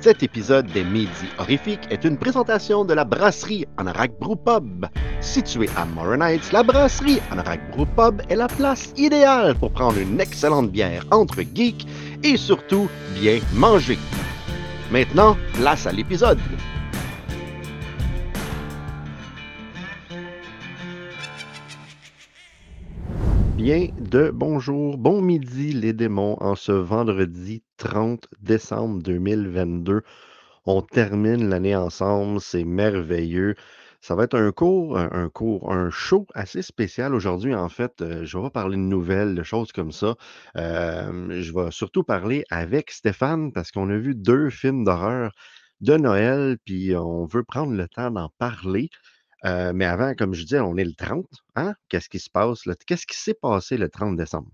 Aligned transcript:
Cet 0.00 0.22
épisode 0.22 0.66
des 0.66 0.84
Midi 0.84 1.26
Horrifiques 1.38 1.88
est 1.90 2.04
une 2.04 2.16
présentation 2.16 2.84
de 2.84 2.94
la 2.94 3.04
brasserie 3.04 3.66
Anorak 3.78 4.12
Pub. 4.20 4.86
Située 5.20 5.68
à 5.76 5.84
Morin 5.84 6.20
Heights, 6.20 6.52
la 6.52 6.62
brasserie 6.62 7.18
Anorak 7.32 7.60
Pub 7.96 8.22
est 8.28 8.36
la 8.36 8.46
place 8.46 8.92
idéale 8.96 9.56
pour 9.56 9.72
prendre 9.72 9.98
une 9.98 10.20
excellente 10.20 10.70
bière 10.70 11.04
entre 11.10 11.42
geeks 11.42 11.84
et 12.22 12.36
surtout 12.36 12.88
bien 13.20 13.40
manger. 13.54 13.98
Maintenant, 14.92 15.36
place 15.54 15.86
à 15.86 15.92
l'épisode. 15.92 16.38
De 23.68 24.30
bonjour, 24.30 24.96
bon 24.96 25.20
midi 25.20 25.74
les 25.74 25.92
démons 25.92 26.38
en 26.40 26.54
ce 26.54 26.72
vendredi 26.72 27.62
30 27.76 28.26
décembre 28.40 29.02
2022. 29.02 30.00
On 30.64 30.80
termine 30.80 31.50
l'année 31.50 31.76
ensemble, 31.76 32.40
c'est 32.40 32.64
merveilleux. 32.64 33.56
Ça 34.00 34.14
va 34.14 34.24
être 34.24 34.38
un 34.38 34.52
cours, 34.52 34.96
un 34.96 35.28
cours, 35.28 35.70
un 35.70 35.90
show 35.90 36.26
assez 36.32 36.62
spécial 36.62 37.14
aujourd'hui. 37.14 37.54
En 37.54 37.68
fait, 37.68 38.00
euh, 38.00 38.24
je 38.24 38.38
vais 38.38 38.48
parler 38.48 38.78
de 38.78 38.82
nouvelles, 38.82 39.34
de 39.34 39.42
choses 39.42 39.70
comme 39.70 39.92
ça. 39.92 40.14
Euh, 40.56 41.42
je 41.42 41.52
vais 41.52 41.70
surtout 41.70 42.04
parler 42.04 42.44
avec 42.48 42.90
Stéphane 42.90 43.52
parce 43.52 43.70
qu'on 43.70 43.90
a 43.90 43.98
vu 43.98 44.14
deux 44.14 44.48
films 44.48 44.84
d'horreur 44.84 45.32
de 45.82 45.94
Noël, 45.98 46.56
puis 46.64 46.96
on 46.96 47.26
veut 47.26 47.44
prendre 47.44 47.74
le 47.74 47.86
temps 47.86 48.10
d'en 48.10 48.30
parler. 48.38 48.88
Euh, 49.44 49.72
mais 49.74 49.84
avant, 49.84 50.14
comme 50.14 50.34
je 50.34 50.42
disais, 50.42 50.60
on 50.60 50.76
est 50.76 50.84
le 50.84 50.94
30. 50.94 51.24
Hein? 51.56 51.74
Qu'est-ce 51.88 52.08
qui 52.08 52.18
se 52.18 52.28
passe? 52.28 52.62
Qu'est-ce 52.86 53.06
qui 53.06 53.16
s'est 53.16 53.34
passé 53.40 53.76
le 53.76 53.88
30 53.88 54.16
décembre? 54.16 54.48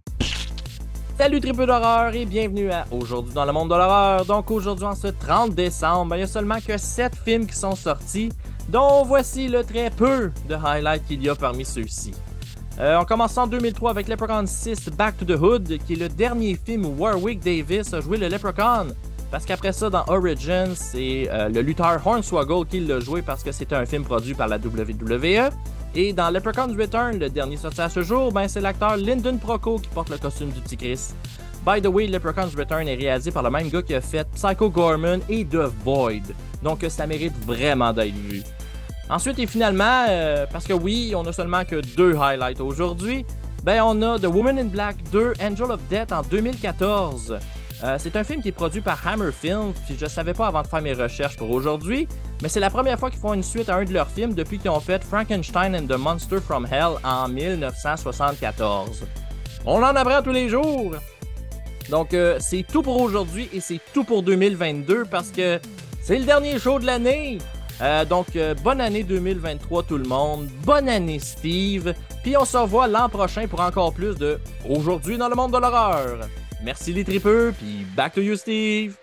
Salut 1.17 1.41
triple 1.41 1.67
d'horreur 1.67 2.13
et 2.15 2.27
bienvenue 2.27 2.71
à 2.73 2.87
Aujourd'hui 2.91 3.33
dans 3.33 3.45
le 3.45 3.53
monde 3.53 3.71
de 3.71 3.77
l'horreur. 3.77 4.25
Donc 4.27 4.51
aujourd'hui 4.51 4.85
en 4.85 4.97
ce 4.97 5.07
30 5.07 5.55
décembre, 5.55 6.11
ben, 6.11 6.17
il 6.17 6.21
y 6.21 6.25
a 6.25 6.27
seulement 6.27 6.59
que 6.61 6.77
7 6.77 7.15
films 7.25 7.47
qui 7.47 7.55
sont 7.55 7.77
sortis, 7.77 8.31
dont 8.69 9.05
voici 9.05 9.49
le 9.49 9.63
très 9.63 9.91
peu 9.91 10.33
de 10.49 10.55
highlights 10.55 11.07
qu'il 11.07 11.23
y 11.23 11.29
a 11.29 11.35
parmi 11.37 11.65
ceux-ci. 11.65 12.13
Euh, 12.81 12.99
on 13.01 13.05
commence 13.05 13.39
en 13.39 13.47
2003 13.47 13.93
avec 13.93 14.09
Leprechaun 14.09 14.47
6 14.47 14.89
Back 14.99 15.17
to 15.17 15.25
the 15.25 15.41
Hood, 15.41 15.79
qui 15.87 15.93
est 15.93 15.97
le 15.97 16.09
dernier 16.09 16.57
film 16.57 16.85
où 16.85 16.95
Warwick 16.99 17.39
Davis 17.39 17.95
a 17.95 18.01
joué 18.01 18.19
le 18.19 18.27
Leprechaun. 18.27 18.89
Parce 19.35 19.47
qu'après 19.47 19.73
ça, 19.73 19.91
dans 19.91 20.05
Origins, 20.07 20.77
c'est 20.77 21.29
euh, 21.29 21.49
le 21.49 21.61
lutteur 21.61 22.01
Hornswoggle 22.07 22.69
qui 22.69 22.79
l'a 22.79 23.01
joué 23.01 23.21
parce 23.21 23.43
que 23.43 23.51
c'était 23.51 23.75
un 23.75 23.85
film 23.85 24.05
produit 24.05 24.33
par 24.33 24.47
la 24.47 24.59
WWE. 24.59 25.51
Et 25.97 26.13
dans 26.13 26.31
Leprechaun's 26.31 26.77
Return, 26.79 27.19
le 27.19 27.29
dernier 27.29 27.57
sorti 27.57 27.81
à 27.81 27.89
ce 27.89 28.05
jour, 28.05 28.31
ben, 28.31 28.47
c'est 28.47 28.61
l'acteur 28.61 28.97
Lyndon 28.97 29.37
Proco 29.39 29.81
qui 29.81 29.89
porte 29.89 30.09
le 30.11 30.19
costume 30.19 30.51
du 30.51 30.61
petit 30.61 30.77
Chris. 30.77 31.09
By 31.67 31.83
the 31.83 31.89
way, 31.89 32.07
Leprechaun's 32.07 32.55
Return 32.55 32.87
est 32.87 32.95
réalisé 32.95 33.33
par 33.33 33.43
le 33.43 33.51
même 33.51 33.71
gars 33.71 33.83
qui 33.83 33.97
a 33.97 34.01
fait 34.01 34.25
Psycho 34.35 34.71
Gorman 34.71 35.19
et 35.29 35.45
The 35.45 35.69
Void. 35.85 36.33
Donc 36.63 36.87
ça 36.89 37.05
mérite 37.05 37.35
vraiment 37.45 37.93
d'être 37.93 38.15
vu. 38.15 38.45
Ensuite 39.11 39.41
et 39.41 39.49
finalement, 39.49 40.07
euh, 40.11 40.47
parce 40.49 40.65
que 40.65 40.75
oui, 40.75 41.13
on 41.17 41.27
a 41.27 41.33
seulement 41.33 41.65
que 41.65 41.81
deux 41.97 42.15
highlights 42.15 42.61
aujourd'hui, 42.61 43.27
ben 43.65 43.83
on 43.83 44.01
a 44.01 44.17
The 44.17 44.27
Woman 44.27 44.61
in 44.61 44.67
Black 44.67 44.95
2 45.11 45.33
Angel 45.43 45.73
of 45.73 45.81
Death 45.91 46.13
en 46.13 46.23
2014. 46.23 47.37
Euh, 47.85 47.97
c'est 47.99 48.17
un 48.17 48.25
film 48.25 48.41
qui 48.41 48.49
est 48.49 48.53
produit 48.53 48.81
par 48.81 49.07
Hammer 49.07 49.31
Films, 49.31 49.75
puis 49.85 49.97
je 50.01 50.07
savais 50.07 50.33
pas 50.33 50.47
avant 50.47 50.63
de 50.63 50.67
faire 50.67 50.81
mes 50.81 50.95
recherches 50.95 51.37
pour 51.37 51.51
aujourd'hui, 51.51 52.09
mais 52.43 52.49
c'est 52.49 52.61
la 52.61 52.71
première 52.71 52.99
fois 52.99 53.11
qu'ils 53.11 53.21
font 53.21 53.35
une 53.35 53.43
suite 53.43 53.69
à 53.69 53.77
un 53.77 53.85
de 53.85 53.93
leurs 53.93 54.09
films 54.09 54.33
depuis 54.33 54.59
qu'ils 54.59 54.71
ont 54.71 54.81
fait 54.81 55.05
Frankenstein 55.05 55.77
and 55.77 55.87
the 55.87 55.99
Monster 55.99 56.39
from 56.41 56.67
Hell 56.71 56.95
en 57.05 57.29
1974. 57.29 59.05
On 59.67 59.83
en 59.83 59.97
apprend 59.97 60.23
tous 60.23 60.33
les 60.33 60.49
jours! 60.49 60.95
Donc 61.91 62.15
euh, 62.15 62.39
c'est 62.41 62.63
tout 62.63 62.81
pour 62.81 62.99
aujourd'hui 63.03 63.51
et 63.53 63.61
c'est 63.61 63.81
tout 63.93 64.05
pour 64.05 64.23
2022 64.23 65.05
parce 65.11 65.31
que 65.31 65.61
c'est 66.03 66.19
le 66.19 66.25
dernier 66.25 66.59
show 66.59 66.79
de 66.79 66.87
l'année! 66.87 67.37
Euh, 67.83 68.05
donc, 68.05 68.29
bonne 68.63 68.81
année 68.81 69.03
2023 69.03 69.83
tout 69.83 69.99
le 69.99 70.05
monde. 70.05 70.49
Bonne 70.63 70.89
année 70.89 71.19
Steve. 71.19 71.93
Puis 72.23 72.37
on 72.37 72.45
se 72.45 72.57
revoit 72.57 72.87
l'an 72.87 73.09
prochain 73.09 73.49
pour 73.49 73.61
encore 73.61 73.93
plus 73.93 74.15
de 74.17 74.39
Aujourd'hui 74.67 75.19
dans 75.19 75.29
le 75.29 75.35
monde 75.35 75.53
de 75.53 75.59
l'horreur. 75.59 76.29
Merci 76.65 76.95
les 76.95 77.05
tripeux, 77.05 77.53
puis 77.59 77.85
back 77.95 78.15
to 78.15 78.23
you 78.23 78.37
Steve. 78.37 78.97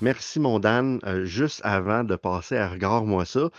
Merci, 0.00 0.40
mon 0.40 0.58
Dan. 0.58 1.00
Euh, 1.04 1.26
juste 1.26 1.60
avant 1.64 2.02
de 2.02 2.16
passer 2.16 2.56
à 2.56 2.70
Regarde-moi 2.70 3.26
ça, 3.26 3.40
euh, 3.40 3.50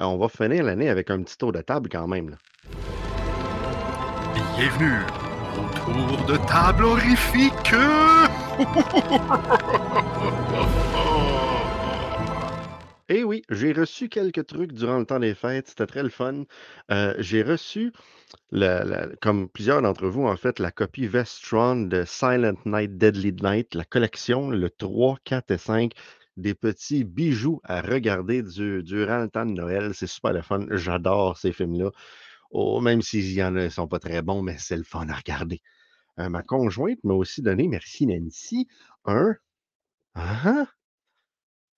on 0.00 0.18
va 0.18 0.28
finir 0.28 0.64
l'année 0.64 0.88
avec 0.88 1.12
un 1.12 1.22
petit 1.22 1.38
tour 1.38 1.52
de 1.52 1.60
table 1.60 1.88
quand 1.88 2.08
même. 2.08 2.30
là. 2.30 2.36
Bienvenue 4.56 4.98
au 5.56 5.78
tour 5.78 6.24
de 6.26 6.36
table 6.48 6.84
horrifique. 6.84 7.72
Eh 13.08 13.22
oui, 13.22 13.42
j'ai 13.50 13.72
reçu 13.72 14.08
quelques 14.08 14.46
trucs 14.46 14.72
durant 14.72 14.98
le 14.98 15.06
temps 15.06 15.20
des 15.20 15.34
fêtes, 15.34 15.68
c'était 15.68 15.86
très 15.86 16.02
le 16.02 16.08
fun. 16.08 16.42
Euh, 16.90 17.14
j'ai 17.20 17.44
reçu, 17.44 17.92
comme 19.20 19.48
plusieurs 19.48 19.82
d'entre 19.82 20.06
vous, 20.08 20.24
en 20.26 20.36
fait, 20.36 20.58
la 20.58 20.70
copie 20.72 21.06
Vestron 21.06 21.76
de 21.82 22.04
Silent 22.04 22.56
Night, 22.64 22.96
Deadly 22.98 23.32
Night, 23.32 23.74
la 23.74 23.84
collection, 23.84 24.50
le 24.50 24.70
3, 24.70 25.18
4 25.24 25.50
et 25.52 25.58
5, 25.58 25.92
des 26.36 26.54
petits 26.54 27.04
bijoux 27.04 27.60
à 27.64 27.80
regarder 27.80 28.42
du- 28.42 28.82
durant 28.82 29.20
le 29.20 29.28
temps 29.28 29.46
de 29.46 29.52
Noël. 29.52 29.92
C'est 29.94 30.06
super 30.06 30.32
le 30.32 30.42
fun. 30.42 30.66
J'adore 30.70 31.38
ces 31.38 31.52
films-là. 31.52 31.90
Oh, 32.50 32.80
même 32.80 33.02
s'ils 33.02 33.38
y 33.38 33.70
sont 33.70 33.88
pas 33.88 33.98
très 33.98 34.22
bons, 34.22 34.42
mais 34.42 34.56
c'est 34.58 34.76
le 34.76 34.84
fun 34.84 35.08
à 35.08 35.14
regarder. 35.16 35.62
Euh, 36.20 36.28
ma 36.30 36.42
conjointe 36.42 37.02
m'a 37.04 37.14
aussi 37.14 37.42
donné, 37.42 37.68
merci 37.68 38.06
Nancy, 38.06 38.68
un, 39.06 39.34
ah, 40.14 40.66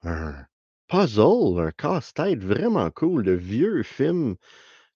un 0.03 0.45
puzzle, 0.89 1.61
un 1.61 1.71
casse-tête 1.71 2.43
vraiment 2.43 2.91
cool 2.91 3.23
de 3.23 3.31
vieux 3.33 3.85
films 3.85 4.35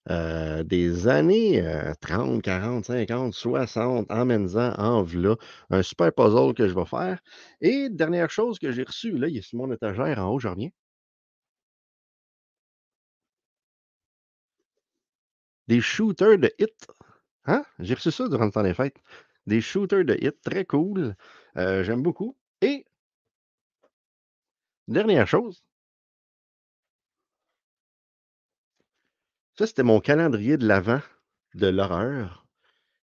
euh, 0.09 0.63
des 0.63 1.07
années 1.07 1.61
euh, 1.65 1.93
30, 2.01 2.41
40, 2.41 2.85
50, 2.85 3.33
60. 3.33 4.11
Emmène-en 4.11 4.73
en 4.77 5.03
v'là. 5.03 5.35
Un 5.69 5.83
super 5.83 6.11
puzzle 6.13 6.53
que 6.53 6.67
je 6.67 6.73
vais 6.75 6.85
faire. 6.85 7.19
Et 7.61 7.89
dernière 7.89 8.29
chose 8.29 8.59
que 8.59 8.71
j'ai 8.71 8.83
reçue, 8.83 9.17
là, 9.17 9.27
il 9.27 9.37
est 9.37 9.41
sur 9.41 9.57
mon 9.59 9.71
étagère 9.71 10.19
en 10.19 10.29
haut, 10.33 10.39
je 10.39 10.47
reviens. 10.49 10.69
Des 15.67 15.81
shooters 15.81 16.37
de 16.37 16.49
hit. 16.57 16.87
Hein? 17.45 17.65
J'ai 17.79 17.95
reçu 17.95 18.11
ça 18.11 18.27
durant 18.29 18.45
le 18.45 18.51
temps 18.51 18.63
des 18.63 18.73
fêtes. 18.73 19.01
Des 19.47 19.61
shooters 19.61 20.05
de 20.05 20.15
hit, 20.21 20.41
très 20.41 20.65
cool. 20.65 21.15
Euh, 21.57 21.83
J'aime 21.83 22.03
beaucoup. 22.03 22.37
Et 22.61 22.85
dernière 24.87 25.27
chose, 25.27 25.61
ça 29.57 29.67
c'était 29.67 29.83
mon 29.83 29.99
calendrier 29.99 30.57
de 30.57 30.67
l'avant 30.67 31.01
de 31.55 31.67
l'horreur 31.67 32.43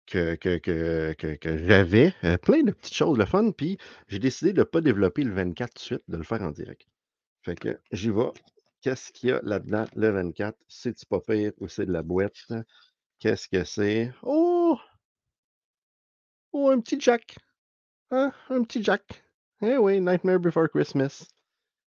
que, 0.10 0.36
que, 0.36 0.58
que, 0.58 1.36
que, 1.36 1.58
j'avais. 1.58 2.14
Euh, 2.24 2.38
plein 2.38 2.64
de 2.64 2.72
petites 2.72 2.96
choses, 2.96 3.18
le 3.18 3.26
fun. 3.26 3.52
Puis 3.52 3.78
j'ai 4.08 4.20
décidé 4.20 4.54
de 4.54 4.60
ne 4.60 4.64
pas 4.64 4.82
développer 4.82 5.24
le 5.24 5.34
24 5.34 5.70
tout 5.70 5.76
de 5.76 5.80
suite, 5.80 6.04
de 6.08 6.18
le 6.18 6.24
faire 6.24 6.42
en 6.42 6.52
direct. 6.52 6.88
Fait 7.44 7.56
que 7.56 7.80
j'y 7.92 8.10
vais. 8.10 8.32
Qu'est-ce 8.82 9.12
qu'il 9.12 9.30
y 9.30 9.32
a 9.34 9.42
là-dedans, 9.44 9.86
le 9.96 10.10
24? 10.10 10.58
C'est-tu 10.68 11.06
pas 11.06 11.20
pire 11.20 11.52
ou 11.60 11.68
c'est 11.68 11.86
de 11.86 11.92
la 11.92 12.02
boîte? 12.02 12.34
Qu'est-ce 13.20 13.48
que 13.48 13.64
c'est? 13.64 14.12
Oh! 14.24 14.80
Oh, 16.54 16.70
un 16.70 16.80
petit 16.80 17.00
Jack! 17.00 17.38
Hein? 18.10 18.32
Un 18.50 18.64
petit 18.64 18.84
Jack! 18.84 19.24
Eh 19.62 19.78
oui, 19.78 20.00
Nightmare 20.00 20.40
Before 20.40 20.70
Christmas. 20.70 21.28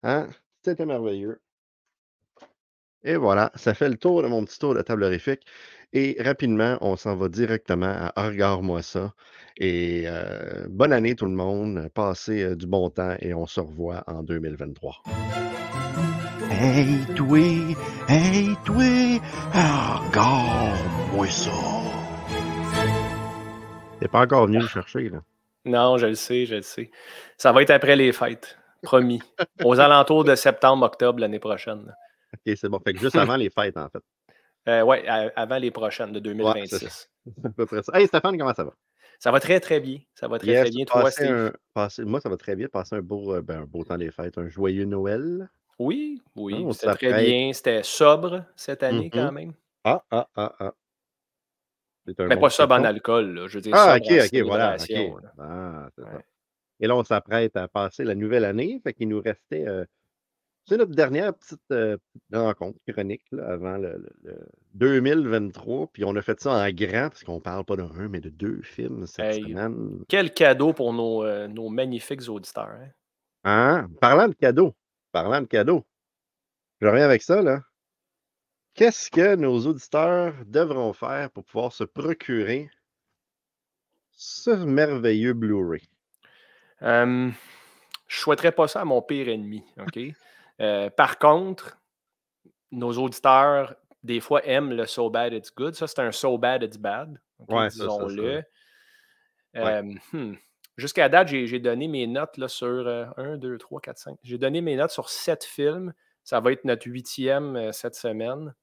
Hein? 0.03 0.29
C'était 0.63 0.85
merveilleux. 0.85 1.39
Et 3.03 3.15
voilà, 3.15 3.51
ça 3.55 3.73
fait 3.73 3.87
le 3.87 3.95
tour 3.95 4.23
de 4.23 4.27
mon 4.27 4.43
petit 4.43 4.59
tour 4.59 4.75
de 4.75 4.81
table 4.81 5.03
horrifique. 5.03 5.41
Et 5.93 6.17
rapidement, 6.19 6.77
on 6.81 6.97
s'en 6.97 7.15
va 7.15 7.29
directement 7.29 8.11
à 8.15 8.27
Regarde-moi 8.27 8.81
ça. 8.81 9.13
Et 9.57 10.03
euh, 10.05 10.65
bonne 10.69 10.91
année 10.91 11.15
tout 11.15 11.25
le 11.25 11.31
monde. 11.31 11.89
Passez 11.93 12.43
euh, 12.43 12.55
du 12.55 12.67
bon 12.67 12.89
temps 12.89 13.15
et 13.19 13.33
on 13.33 13.45
se 13.45 13.59
revoit 13.61 14.03
en 14.07 14.21
2023. 14.21 14.97
Hey 16.51 16.97
toi, 17.15 17.37
hey 18.09 18.55
toi, 18.65 19.19
regarde-moi 19.53 21.27
ça. 21.27 21.51
T'es 23.99 24.07
pas 24.07 24.21
encore 24.21 24.45
venu 24.47 24.59
le 24.59 24.67
chercher, 24.67 25.09
là. 25.09 25.21
Non, 25.65 25.97
je 25.97 26.07
le 26.07 26.15
sais, 26.15 26.45
je 26.45 26.55
le 26.55 26.61
sais. 26.61 26.91
Ça 27.37 27.51
va 27.51 27.61
être 27.61 27.71
après 27.71 27.95
les 27.95 28.11
fêtes, 28.11 28.57
promis. 28.81 29.21
Aux 29.63 29.79
alentours 29.79 30.23
de 30.23 30.35
septembre-octobre 30.35 31.19
l'année 31.19 31.39
prochaine. 31.39 31.85
là. 31.85 31.93
Ok, 32.33 32.55
c'est 32.55 32.69
bon. 32.69 32.79
Fait 32.79 32.93
que 32.93 32.99
juste 32.99 33.15
avant 33.17 33.35
les 33.35 33.49
fêtes, 33.49 33.77
en 33.77 33.89
fait. 33.89 34.03
Euh, 34.67 34.83
ouais, 34.83 35.07
à- 35.07 35.31
avant 35.35 35.57
les 35.57 35.71
prochaines 35.71 36.11
de 36.11 36.19
Ouais, 36.19 36.23
c'est 36.67 36.79
2026. 36.79 37.09
C'est 37.25 37.25
à 37.45 37.49
peu 37.49 37.65
près 37.65 37.81
ça. 37.81 37.91
Hey 37.97 38.07
Stéphane, 38.07 38.37
comment 38.37 38.53
ça 38.53 38.63
va? 38.63 38.73
ça 39.17 39.31
va 39.31 39.39
très, 39.39 39.59
très 39.59 39.79
bien. 39.79 39.99
Ça 40.13 40.27
va 40.27 40.37
très, 40.37 40.47
Yes, 40.47 40.61
très 40.61 40.69
bien. 40.71 40.85
Toi, 40.85 41.09
un- 41.21 41.51
moi, 42.05 42.21
ça 42.21 42.29
va 42.29 42.37
très 42.37 42.55
bien. 42.55 42.67
Passer 42.67 42.95
un 42.95 43.01
beau, 43.01 43.33
euh, 43.35 43.41
ben, 43.41 43.61
un 43.61 43.65
beau 43.65 43.83
temps 43.83 43.97
des 43.97 44.11
fêtes, 44.11 44.37
un 44.37 44.47
joyeux 44.47 44.85
Noël. 44.85 45.49
Oui, 45.79 46.21
oui, 46.35 46.53
on 46.65 46.73
c'était 46.73 46.93
très 46.95 47.23
bien. 47.23 47.53
C'était 47.53 47.83
sobre 47.83 48.45
cette 48.55 48.83
année 48.83 49.09
quand 49.09 49.27
Mhm. 49.27 49.33
même. 49.33 49.53
Ah, 49.83 50.03
ah, 50.11 50.27
ah, 50.35 50.55
ah. 50.59 50.73
Mais 52.05 52.13
bon 52.35 52.41
pas 52.41 52.49
sobre 52.49 52.75
en 52.75 52.83
alcool, 52.83 53.33
là. 53.33 53.47
Je 53.47 53.55
veux 53.55 53.61
dire, 53.61 53.75
Ah, 53.75 53.95
ok, 53.97 54.11
ok, 54.25 54.41
voilà. 54.41 54.77
Ah, 55.37 55.89
ça. 55.95 56.03
Ouais. 56.03 56.25
Et 56.81 56.87
là, 56.87 56.95
on 56.95 57.03
s'apprête 57.03 57.55
à 57.55 57.67
passer 57.67 58.03
la 58.03 58.15
nouvelle 58.15 58.45
année. 58.45 58.79
Fait 58.83 58.93
qu'il 58.93 59.09
nous 59.09 59.21
restait. 59.21 59.67
euh, 59.67 59.85
c'est 60.65 60.77
notre 60.77 60.93
dernière 60.93 61.33
petite, 61.33 61.59
euh, 61.71 61.97
rencontre 62.31 62.77
chronique 62.87 63.25
là, 63.31 63.49
avant 63.53 63.77
le, 63.77 63.93
le- 63.97 64.13
le 64.31 64.47
2023. 64.75 65.87
Puis 65.93 66.03
on 66.05 66.15
a 66.15 66.21
fait 66.21 66.39
ça 66.39 66.51
en 66.51 66.69
grand, 66.71 67.09
parce 67.09 67.23
qu'on 67.23 67.39
parle 67.39 67.65
pas 67.65 67.75
d'un, 67.75 67.89
mais 68.07 68.19
de 68.21 68.29
deux 68.29 68.61
films 68.61 69.07
cette 69.07 69.35
Hey. 69.35 69.43
semaine. 69.43 70.03
Quel 70.07 70.31
cadeau 70.33 70.73
pour 70.73 70.93
nos, 70.93 71.23
euh, 71.23 71.47
nos 71.47 71.69
magnifiques 71.69 72.29
auditeurs. 72.29 72.69
hein? 72.69 72.91
Hein? 73.43 73.89
Parlant 73.99 74.27
de 74.27 74.33
cadeaux. 74.35 74.75
Parlant 75.11 75.41
de 75.41 75.47
cadeaux. 75.47 75.85
Je 76.81 76.87
reviens 76.87 77.05
avec 77.05 77.21
ça, 77.23 77.41
là. 77.41 77.61
Qu'est-ce 78.75 79.09
que 79.09 79.35
nos 79.35 79.65
auditeurs 79.65 80.33
devront 80.45 80.93
faire 80.93 81.31
pour 81.31 81.43
pouvoir 81.43 81.73
se 81.73 81.83
procurer 81.83 82.69
ce 84.11 84.51
merveilleux 84.51 85.33
Blu-ray? 85.33 85.81
Euh, 86.83 87.29
je 88.07 88.17
souhaiterais 88.19 88.51
pas 88.53 88.67
ça 88.67 88.81
à 88.81 88.85
mon 88.85 89.01
pire 89.01 89.27
ennemi. 89.27 89.63
OK? 89.79 89.99
Euh, 90.61 90.89
par 90.89 91.17
contre, 91.19 91.77
nos 92.71 92.91
auditeurs, 92.93 93.75
des 94.03 94.19
fois, 94.19 94.45
aiment 94.45 94.73
le 94.73 94.85
so 94.85 95.09
bad 95.09 95.33
it's 95.33 95.53
good. 95.53 95.73
Ça, 95.75 95.87
c'est 95.87 95.99
un 95.99 96.11
so 96.11 96.37
bad 96.37 96.63
it's 96.63 96.77
bad. 96.77 97.19
Ouais, 97.47 97.67
Disons-le. 97.69 98.35
Ouais. 98.35 98.43
Euh, 99.57 99.93
hmm. 100.13 100.35
Jusqu'à 100.77 101.09
date, 101.09 101.27
j'ai 101.27 101.59
donné 101.59 101.87
mes 101.87 102.07
notes 102.07 102.37
là, 102.37 102.47
sur 102.47 102.87
1, 103.17 103.37
2, 103.37 103.57
3, 103.57 103.81
4, 103.81 103.97
5. 103.97 104.17
J'ai 104.23 104.37
donné 104.37 104.61
mes 104.61 104.75
notes 104.75 104.91
sur 104.91 105.09
sept 105.09 105.43
films. 105.43 105.93
Ça 106.23 106.39
va 106.39 106.51
être 106.51 106.63
notre 106.63 106.87
huitième 106.87 107.55
euh, 107.55 107.71
cette 107.71 107.95
semaine. 107.95 108.53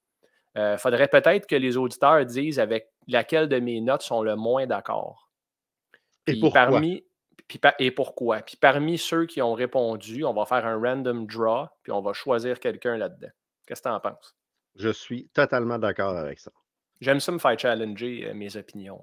Il 0.59 0.77
faudrait 0.79 1.09
peut-être 1.09 1.47
que 1.47 1.57
les 1.57 1.77
auditeurs 1.77 2.25
disent 2.25 2.59
avec 2.59 2.89
laquelle 3.07 3.47
de 3.47 3.59
mes 3.61 3.83
notes 3.83 4.01
sont 4.01 4.23
le 4.23 4.37
moins 4.37 4.67
d'accord. 4.67 5.29
Et 6.27 6.41
pourquoi? 6.41 6.63
parmi- 6.65 7.05
puis 7.49 7.61
et 7.79 7.91
pourquoi? 7.91 8.39
Puis 8.41 8.57
parmi 8.57 8.99
ceux 8.99 9.27
qui 9.27 9.41
ont 9.43 9.55
répondu, 9.55 10.25
on 10.25 10.33
va 10.33 10.45
faire 10.47 10.67
un 10.67 10.81
random 10.81 11.27
draw, 11.27 11.67
puis 11.83 11.93
on 11.93 12.01
va 12.01 12.13
choisir 12.13 12.59
quelqu'un 12.61 12.97
là-dedans. 12.97 13.29
Qu'est-ce 13.67 13.83
que 13.83 13.89
tu 13.89 13.95
en 13.95 14.01
penses? 14.01 14.37
Je 14.77 14.91
suis 14.91 15.29
totalement 15.29 15.79
d'accord 15.79 16.17
avec 16.17 16.39
ça. 16.39 16.51
J'aime 17.01 17.21
ça 17.21 17.33
me 17.33 17.39
faire 17.39 17.59
challenger 17.59 18.27
euh, 18.29 18.35
mes 18.35 18.57
opinions. 18.57 19.01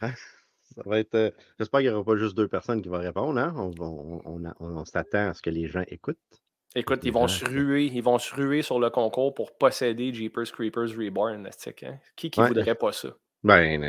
hein. 0.00 0.12
Ça 0.74 0.82
va 0.86 1.00
être. 1.00 1.14
euh, 1.16 1.30
J'espère 1.58 1.80
qu'il 1.80 1.88
n'y 1.88 1.94
aura 1.94 2.04
pas 2.04 2.16
juste 2.16 2.36
deux 2.36 2.46
personnes 2.46 2.80
qui 2.80 2.88
vont 2.88 3.00
répondre. 3.00 3.40
Hein? 3.40 3.52
On, 3.56 3.70
va- 3.70 3.86
on- 3.86 4.22
on 4.24 4.44
a- 4.48 4.54
on 4.60 4.84
s'attend 4.84 5.30
à 5.30 5.34
ce 5.34 5.42
que 5.42 5.50
les 5.50 5.66
gens 5.66 5.82
écoutent. 5.88 6.16
Écoute, 6.76 7.00
ils 7.02 7.12
vont 7.12 7.26
se 7.26 7.44
ruer, 7.44 7.86
ils 7.86 8.02
vont 8.02 8.18
se 8.20 8.32
ruer 8.32 8.62
sur 8.62 8.78
le 8.78 8.88
concours 8.90 9.34
pour 9.34 9.56
posséder 9.58 10.14
Jeepers 10.14 10.52
Creepers 10.52 10.96
Reborn. 10.96 11.44
hein? 11.48 11.94
Qui 12.14 12.30
qui 12.30 12.40
Ouais. 12.40 12.46
voudrait 12.46 12.76
pas 12.76 12.92
ça? 12.92 13.08
Ben, 13.42 13.82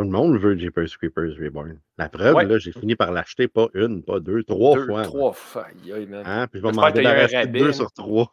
tout 0.00 0.04
le 0.04 0.10
monde 0.12 0.38
veut 0.38 0.56
Jeepers 0.56 0.88
Creepers 0.98 1.36
Reborn. 1.38 1.78
La 1.98 2.08
preuve, 2.08 2.34
Ouais. 2.34 2.46
là, 2.46 2.56
j'ai 2.56 2.72
fini 2.72 2.96
par 2.96 3.12
l'acheter 3.12 3.48
pas 3.48 3.68
une, 3.74 4.02
pas 4.02 4.18
deux, 4.18 4.42
trois 4.44 4.76
Deux, 4.76 4.86
fois. 4.86 5.00
là. 5.00 5.04
trois 5.06 5.32
fois. 5.34 5.66
Man. 5.86 6.22
Hein? 6.24 6.46
Puis 6.46 6.58
je 6.60 6.66
vais 6.66 6.72
m'en 6.72 6.90
débarrasser 6.90 7.46
deux 7.48 7.68
hein. 7.68 7.72
sur 7.72 7.92
trois. 7.92 8.32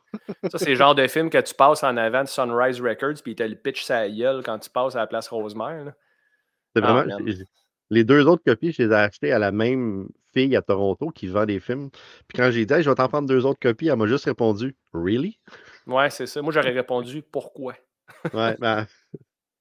Ça, 0.50 0.60
c'est 0.60 0.70
le 0.70 0.76
genre 0.76 0.96
de 0.96 1.06
film 1.08 1.30
que 1.30 1.40
tu 1.40 1.54
passes 1.54 1.84
en 1.84 1.98
avant 1.98 2.24
de 2.24 2.28
Sunrise 2.30 2.80
Records, 2.80 3.22
puis 3.22 3.36
te 3.36 3.44
le 3.44 3.56
pitch 3.56 3.84
sa 3.84 4.08
gueule 4.10 4.44
quand 4.46 4.60
tu 4.60 4.70
passes 4.70 4.96
à 4.96 5.00
la 5.00 5.08
place 5.08 5.28
Rosemère. 5.28 5.92
C'est 6.74 6.82
Ah, 6.86 6.94
vraiment. 7.04 7.18
j'ai- 7.26 7.44
Les 7.90 8.04
deux 8.06 8.26
autres 8.28 8.44
copies, 8.46 8.72
je 8.72 8.84
les 8.84 8.90
ai 8.92 8.96
achetées 8.96 9.32
à 9.34 9.40
la 9.40 9.52
même 9.52 10.08
fille 10.34 10.56
à 10.56 10.62
Toronto 10.62 11.10
qui 11.10 11.28
vend 11.28 11.46
des 11.46 11.60
films. 11.60 11.90
Puis 12.28 12.38
quand 12.38 12.50
j'ai 12.52 12.66
dit, 12.66 12.74
Hey, 12.74 12.82
je 12.84 12.90
vais 12.90 12.96
t'en 12.96 13.08
prendre 13.10 13.28
deux 13.28 13.46
autres 13.46 13.60
copies, 13.60 13.90
elle 13.90 13.96
m'a 13.98 14.08
juste 14.08 14.26
répondu, 14.26 14.74
Really? 14.94 15.38
Ouais, 15.86 16.10
c'est 16.10 16.28
ça. 16.28 16.42
Moi, 16.42 16.54
j'aurais 16.54 16.72
répondu 16.72 17.22
pourquoi. 17.30 17.74
Ouais, 18.34 18.56
ben. 18.60 18.86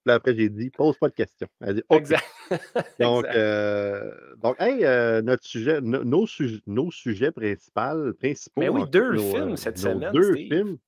Puis 0.06 0.14
après, 0.14 0.36
j'ai 0.36 0.48
dit, 0.48 0.70
pose 0.70 0.96
pas 0.98 1.08
de 1.08 1.14
questions. 1.14 1.48
Elle 1.60 1.68
a 1.70 1.72
dit, 1.74 1.82
OK. 1.88 1.98
Exact. 1.98 2.24
Donc, 3.00 3.24
Exact. 3.24 3.36
euh, 3.36 4.12
donc 4.36 4.54
hey, 4.60 4.84
euh, 4.84 5.20
notre 5.20 5.42
sujet, 5.44 5.80
no- 5.80 6.04
nos, 6.04 6.28
sujets, 6.28 6.60
nos 6.68 6.92
sujets 6.92 7.32
principaux, 7.32 8.12
principaux. 8.16 8.60
Mais 8.60 8.68
oui, 8.68 8.82
en 8.82 8.86
deux 8.86 9.14
nos, 9.14 9.32
films 9.32 9.56
cette 9.56 9.78
semaine, 9.78 10.12
Deux 10.12 10.32
Steve. 10.34 10.46
films. 10.48 10.78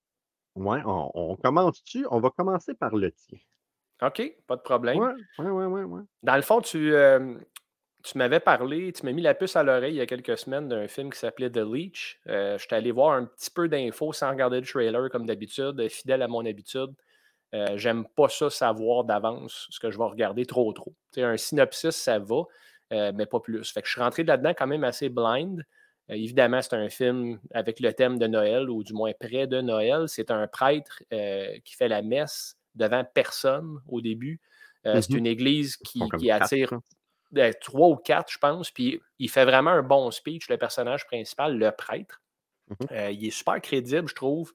Ouais, 0.54 0.78
on, 0.86 1.10
on 1.14 1.34
commence-tu? 1.34 2.06
On 2.12 2.20
va 2.20 2.30
commencer 2.30 2.74
par 2.74 2.94
le 2.94 3.10
tien. 3.10 3.38
OK, 4.02 4.22
pas 4.46 4.54
de 4.54 4.60
problème. 4.60 4.98
Ouais, 4.98 5.10
ouais, 5.40 5.50
ouais, 5.50 5.66
ouais. 5.66 5.82
ouais. 5.82 6.02
Dans 6.22 6.36
le 6.36 6.42
fond, 6.42 6.60
tu, 6.60 6.94
euh, 6.94 7.34
tu 8.04 8.18
m'avais 8.18 8.38
parlé, 8.38 8.92
tu 8.92 9.04
m'as 9.04 9.10
mis 9.12 9.22
la 9.22 9.34
puce 9.34 9.56
à 9.56 9.64
l'oreille 9.64 9.94
il 9.94 9.98
y 9.98 10.00
a 10.00 10.06
quelques 10.06 10.38
semaines 10.38 10.68
d'un 10.68 10.86
film 10.86 11.10
qui 11.12 11.18
s'appelait 11.18 11.50
The 11.50 11.56
Leech. 11.58 12.20
Euh, 12.28 12.56
je 12.56 12.64
suis 12.64 12.74
allé 12.76 12.92
voir 12.92 13.14
un 13.14 13.24
petit 13.24 13.50
peu 13.50 13.68
d'infos 13.68 14.12
sans 14.12 14.30
regarder 14.30 14.60
le 14.60 14.66
trailer 14.66 15.10
comme 15.10 15.26
d'habitude, 15.26 15.88
fidèle 15.88 16.22
à 16.22 16.28
mon 16.28 16.46
habitude. 16.46 16.90
Euh, 17.54 17.76
J'aime 17.76 18.06
pas 18.06 18.28
ça 18.28 18.50
savoir 18.50 19.04
d'avance 19.04 19.66
ce 19.70 19.80
que 19.80 19.90
je 19.90 19.98
vais 19.98 20.04
regarder 20.04 20.44
trop 20.44 20.72
trop. 20.72 20.94
Tu 21.12 21.20
sais, 21.20 21.22
un 21.22 21.36
synopsis, 21.36 21.96
ça 21.96 22.18
va, 22.18 22.42
euh, 22.92 23.12
mais 23.14 23.26
pas 23.26 23.40
plus. 23.40 23.70
Fait 23.72 23.80
que 23.80 23.86
je 23.86 23.92
suis 23.92 24.00
rentré 24.00 24.24
là-dedans 24.24 24.52
quand 24.56 24.66
même 24.66 24.84
assez 24.84 25.08
blind. 25.08 25.64
Euh, 26.10 26.14
évidemment, 26.14 26.60
c'est 26.60 26.74
un 26.74 26.88
film 26.88 27.40
avec 27.52 27.80
le 27.80 27.92
thème 27.92 28.18
de 28.18 28.26
Noël, 28.26 28.68
ou 28.68 28.84
du 28.84 28.92
moins 28.92 29.12
près 29.18 29.46
de 29.46 29.60
Noël. 29.60 30.04
C'est 30.08 30.30
un 30.30 30.46
prêtre 30.46 31.02
qui 31.10 31.74
fait 31.74 31.88
la 31.88 32.02
messe 32.02 32.56
devant 32.74 33.04
personne 33.04 33.80
au 33.88 34.00
début. 34.00 34.40
Euh, 34.86 35.00
C'est 35.00 35.14
une 35.14 35.26
église 35.26 35.76
qui, 35.76 36.30
attire 36.30 36.72
trois 37.60 37.88
ou 37.88 37.96
quatre, 37.96 38.32
je 38.32 38.38
pense. 38.38 38.70
Puis 38.70 39.00
il 39.18 39.28
fait 39.28 39.44
vraiment 39.44 39.70
un 39.70 39.82
bon 39.82 40.10
speech, 40.10 40.48
le 40.48 40.56
personnage 40.56 41.06
principal, 41.06 41.58
le 41.58 41.70
prêtre. 41.72 42.20
Mhm. 42.68 42.88
Euh, 42.92 43.10
il 43.10 43.26
est 43.26 43.30
super 43.30 43.60
crédible, 43.60 44.08
je 44.08 44.14
trouve. 44.14 44.52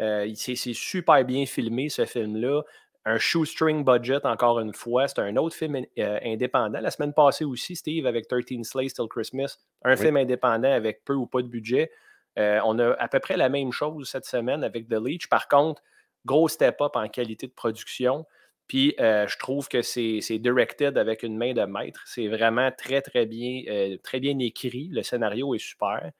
Euh, 0.00 0.30
c'est 0.34 0.56
c'est 0.56 0.74
super 0.74 1.24
bien 1.24 1.46
filmé, 1.46 1.88
ce 1.88 2.04
film-là. 2.06 2.62
Un 3.06 3.18
shoestring 3.18 3.84
budget, 3.84 4.24
encore 4.24 4.60
une 4.60 4.74
fois. 4.74 5.08
C'est 5.08 5.20
un 5.20 5.36
autre 5.36 5.56
film 5.56 5.76
euh, 5.98 6.18
indépendant. 6.22 6.80
La 6.80 6.90
semaine 6.90 7.14
passée 7.14 7.44
aussi, 7.44 7.74
Steve, 7.76 8.06
avec 8.06 8.28
13 8.28 8.62
Slays 8.62 8.88
Till 8.90 9.08
Christmas. 9.08 9.56
Un 9.84 9.92
Oui. 9.92 9.96
film 9.96 10.16
indépendant 10.16 10.70
avec 10.72 11.04
peu 11.04 11.14
ou 11.14 11.26
pas 11.26 11.40
de 11.42 11.48
budget. 11.48 11.90
Euh, 12.38 12.60
on 12.64 12.78
a 12.78 12.92
à 12.92 13.08
peu 13.08 13.18
près 13.18 13.36
la 13.36 13.48
même 13.48 13.72
chose 13.72 14.08
cette 14.08 14.26
semaine 14.26 14.62
avec 14.64 14.88
The 14.88 14.94
Leech. 15.02 15.28
Par 15.28 15.48
contre, 15.48 15.82
gros 16.26 16.48
step-up 16.48 16.92
en 16.94 17.08
qualité 17.08 17.46
de 17.46 17.52
production. 17.52 18.26
Puis 18.68 18.94
euh, 19.00 19.26
je 19.26 19.36
trouve 19.38 19.66
que 19.66 19.82
c'est 19.82 20.20
directed 20.38 20.96
avec 20.96 21.22
une 21.24 21.36
main 21.36 21.54
de 21.54 21.62
maître. 21.62 22.02
C'est 22.06 22.28
vraiment 22.28 22.70
très, 22.70 23.02
très 23.02 23.26
bien, 23.26 23.62
euh, 23.68 23.96
très 24.04 24.20
bien 24.20 24.38
écrit. 24.38 24.88
Le 24.92 25.02
scénario 25.02 25.54
est 25.54 25.58
super. 25.58 26.12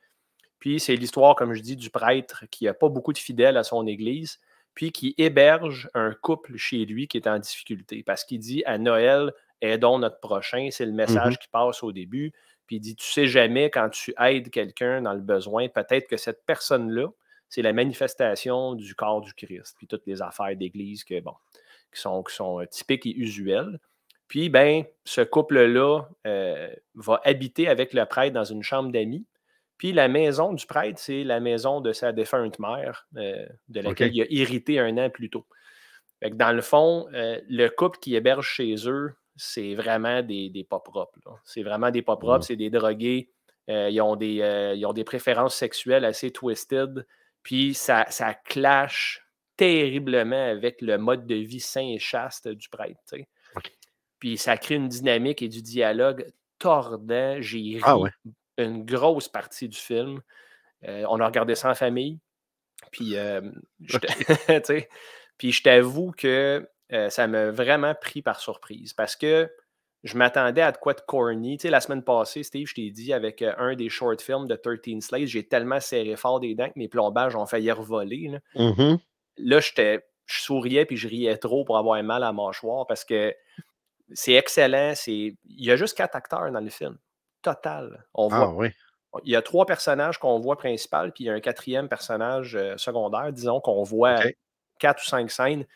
Puis 0.61 0.79
c'est 0.79 0.95
l'histoire, 0.95 1.35
comme 1.35 1.55
je 1.55 1.63
dis, 1.63 1.77
du 1.77 1.91
prêtre 1.91 2.45
qui 2.51 2.67
n'a 2.67 2.75
pas 2.75 2.89
beaucoup 2.89 3.13
de 3.13 3.19
fidèles 3.19 3.57
à 3.57 3.65
son 3.65 3.87
église, 3.87 4.41
puis 4.75 4.93
qui 4.93 5.15
héberge 5.19 5.89
un 5.95 6.13
couple 6.13 6.57
chez 6.57 6.85
lui 6.85 7.09
qui 7.09 7.17
est 7.17 7.27
en 7.27 7.39
difficulté. 7.39 8.03
Parce 8.05 8.25
qu'il 8.25 8.39
dit 8.39 8.63
à 8.67 8.79
Noël, 8.79 9.33
aidons 9.61 9.99
notre 9.99 10.21
prochain. 10.21 10.69
C'est 10.71 10.87
le 10.87 10.93
message 10.93 11.39
qui 11.39 11.49
passe 11.49 11.83
au 11.83 11.93
début. 11.93 12.33
Puis 12.67 12.77
il 12.77 12.81
dit, 12.81 12.95
tu 12.95 13.11
sais 13.11 13.27
jamais 13.27 13.71
quand 13.71 13.89
tu 13.91 14.15
aides 14.19 14.51
quelqu'un 14.51 15.03
dans 15.03 15.13
le 15.13 15.21
besoin, 15.21 15.69
peut-être 15.69 16.07
que 16.07 16.17
cette 16.17 16.45
personne-là, 16.47 17.09
c'est 17.49 17.63
la 17.63 17.73
manifestation 17.73 18.75
du 18.75 18.95
corps 18.95 19.23
du 19.23 19.35
Christ. 19.35 19.75
Puis 19.77 19.89
toutes 19.89 20.07
les 20.07 20.23
affaires 20.23 20.55
d'église 20.57 21.03
que, 21.03 21.21
bon, 21.21 21.35
qui 21.93 22.01
sont, 22.01 22.23
qui 22.23 22.35
sont 22.35 22.61
euh, 22.61 22.67
typiques 22.67 23.07
et 23.07 23.17
usuelles. 23.17 23.81
Puis, 24.29 24.49
ben, 24.49 24.85
ce 25.05 25.23
couple-là 25.23 26.03
euh, 26.29 26.73
va 26.95 27.21
habiter 27.25 27.67
avec 27.67 27.93
le 27.93 28.05
prêtre 28.07 28.33
dans 28.33 28.45
une 28.45 28.63
chambre 28.63 28.93
d'amis. 28.93 29.27
Puis 29.81 29.93
la 29.95 30.09
maison 30.09 30.53
du 30.53 30.67
prêtre, 30.67 30.99
c'est 30.99 31.25
la 31.25 31.41
maison 31.41 31.81
de 31.81 31.95
sa 31.95 32.13
défunte 32.13 32.59
mère, 32.59 33.07
euh, 33.17 33.47
de 33.71 33.81
laquelle 33.81 34.15
il 34.15 34.21
a 34.21 34.27
hérité 34.29 34.79
un 34.79 34.99
an 34.99 35.09
plus 35.09 35.31
tôt. 35.31 35.47
Fait 36.23 36.29
que 36.31 36.35
dans 36.37 36.53
le 36.53 36.61
fond, 36.61 37.07
euh, 37.15 37.41
le 37.49 37.69
couple 37.69 37.99
qui 37.99 38.15
héberge 38.15 38.47
chez 38.47 38.75
eux, 38.87 39.15
c'est 39.37 39.75
vraiment 39.75 40.21
des, 40.23 40.51
des 40.51 40.65
pas 40.65 40.81
propres. 40.81 41.19
C'est 41.45 41.63
vraiment 41.63 41.91
des 41.91 42.03
pas 42.03 42.17
propres, 42.19 42.41
Mhm. 42.41 42.43
c'est 42.43 42.57
des 42.57 42.69
drogués. 42.69 43.31
Euh, 43.71 43.89
ils, 43.89 44.03
ont 44.03 44.17
des, 44.17 44.75
ils 44.77 44.85
ont 44.85 44.93
des 44.93 45.05
préférences 45.05 45.55
sexuelles 45.55 46.05
assez 46.05 46.31
twisted. 46.31 47.07
Puis 47.43 47.73
ça, 47.73 48.05
ça 48.11 48.35
clash 48.35 49.27
terriblement 49.57 50.51
avec 50.51 50.83
le 50.83 50.99
mode 50.99 51.27
de 51.27 51.37
vie 51.37 51.59
sain 51.61 51.89
et 51.89 51.99
chaste 51.99 52.49
du 52.49 52.69
prêtre. 52.69 53.01
Puis 54.19 54.37
ça 54.37 54.59
crée 54.59 54.75
une 54.75 54.89
dynamique 54.89 55.41
et 55.41 55.49
du 55.49 55.63
dialogue 55.63 56.31
tordant. 56.59 57.41
J'ai 57.41 57.59
ri 57.59 57.81
Ah 57.83 57.97
ouais. 57.97 58.11
Une 58.65 58.85
grosse 58.85 59.29
partie 59.29 59.69
du 59.69 59.79
film. 59.79 60.21
Euh, 60.87 61.05
on 61.09 61.21
a 61.21 61.27
regardé 61.27 61.55
ça 61.55 61.71
en 61.71 61.75
famille. 61.75 62.19
Puis, 62.91 63.17
euh, 63.17 63.43
je 63.81 63.99
puis 65.39 65.55
t'avoue 65.63 66.13
que 66.13 66.69
euh, 66.93 67.11
ça 67.11 67.27
m'a 67.27 67.51
vraiment 67.51 67.95
pris 67.95 68.23
par 68.23 68.41
surprise 68.41 68.95
parce 68.95 69.17
que 69.17 69.51
je 70.03 70.17
m'attendais 70.17 70.63
à 70.63 70.73
de 70.73 70.79
quoi 70.79 70.95
de 70.95 71.01
corny. 71.01 71.59
Tu 71.59 71.63
sais, 71.63 71.71
la 71.71 71.81
semaine 71.81 72.03
passée, 72.03 72.43
Steve, 72.43 72.67
je 72.67 72.75
t'ai 72.75 72.91
dit, 72.91 73.13
avec 73.13 73.43
un 73.43 73.75
des 73.75 73.91
short 73.91 74.23
films 74.23 74.47
de 74.49 74.57
13 74.57 75.01
Slays, 75.01 75.27
j'ai 75.27 75.47
tellement 75.47 75.81
serré 75.81 76.17
fort 76.17 76.41
des 76.41 76.55
dents 76.55 76.69
que 76.69 76.79
mes 76.79 76.89
plombages 76.89 77.37
ont 77.37 77.47
failli 77.47 77.71
revoler. 77.71 78.29
Là, 78.29 78.39
Mhm. 78.55 78.99
Là, 79.37 79.61
j'étais, 79.61 80.07
je 80.27 80.41
souriais 80.43 80.85
puis 80.87 80.97
je 80.97 81.09
riais 81.09 81.37
trop 81.37 81.65
pour 81.65 81.77
avoir 81.79 82.03
mal 82.03 82.23
à 82.23 82.27
la 82.27 82.33
mâchoire 82.33 82.87
parce 82.87 83.05
que 83.05 83.35
c'est 84.13 84.35
excellent. 84.35 84.95
C'est... 84.95 85.37
Il 85.45 85.65
y 85.65 85.71
a 85.71 85.77
juste 85.77 85.97
quatre 85.97 86.17
acteurs 86.17 86.51
dans 86.51 86.61
le 86.61 86.71
film. 86.71 86.99
Total. 87.43 88.05
On 88.15 88.29
voit 88.29 88.49
Ah 88.51 88.55
oui. 88.55 88.69
il 89.25 89.33
y 89.33 89.37
a 89.37 89.43
trois 89.43 89.67
personnages 89.67 90.19
qu'on 90.19 90.39
voit 90.39 90.57
principal, 90.57 91.13
puis 91.13 91.25
il 91.25 91.27
y 91.29 91.31
a 91.31 91.35
un 91.35 91.41
quatrième 91.41 91.89
personnage 91.89 92.55
euh, 92.57 92.77
secondaire, 92.77 93.33
disons, 93.33 93.61
qu'on 93.61 93.83
voit 93.83 94.23
quatre 94.79 95.03
ou 95.03 95.07
cinq 95.07 95.31
scènes. 95.31 95.67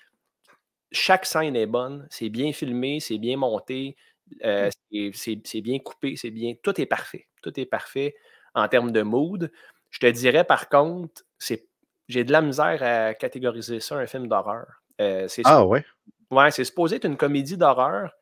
Chaque 0.93 1.27
scène 1.27 1.57
est 1.57 1.67
bonne, 1.67 2.07
c'est 2.11 2.29
bien 2.29 2.53
filmé, 2.53 3.01
c'est 3.01 3.19
bien 3.19 3.37
monté, 3.37 3.97
euh, 4.45 4.71
c'est- 5.13 5.41
c'est 5.45 5.61
bien 5.61 5.79
coupé, 5.81 6.17
c'est 6.17 6.31
bien. 6.31 6.55
Tout 6.63 6.81
est 6.81 6.87
parfait. 6.87 7.27
tout 7.43 7.61
est 7.61 7.67
parfait 7.67 8.15
en 8.55 8.67
termes 8.69 8.91
de 8.91 9.03
mood. 9.03 9.53
Je 9.91 9.99
te 9.99 10.07
dirais 10.07 10.45
par 10.45 10.71
contre, 10.71 11.25
c'est 11.39 11.69
j'ai 12.09 12.25
de 12.25 12.33
la 12.33 12.41
misère 12.41 12.83
à 12.83 13.13
catégoriser 13.15 13.81
ça 13.81 13.97
un 13.97 14.07
film 14.07 14.29
d'horreur. 14.29 14.83
Euh, 15.01 15.29
ah 15.45 15.67
ouais? 15.67 15.85
Ouais, 16.31 16.51
c'est 16.51 16.65
supposé 16.65 16.97
être 16.97 17.05
une 17.05 17.19
comédie 17.19 17.59
d'horreur, 17.59 18.13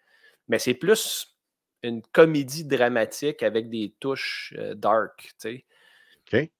mais 0.48 0.58
c'est 0.58 0.74
plus 0.74 1.31
une 1.82 2.02
comédie 2.02 2.64
dramatique 2.64 3.42
avec 3.42 3.68
des 3.68 3.94
touches 4.00 4.54
euh, 4.58 4.74
dark, 4.74 5.20
tu 5.20 5.34
sais. 5.38 5.64
OK. 6.32 6.50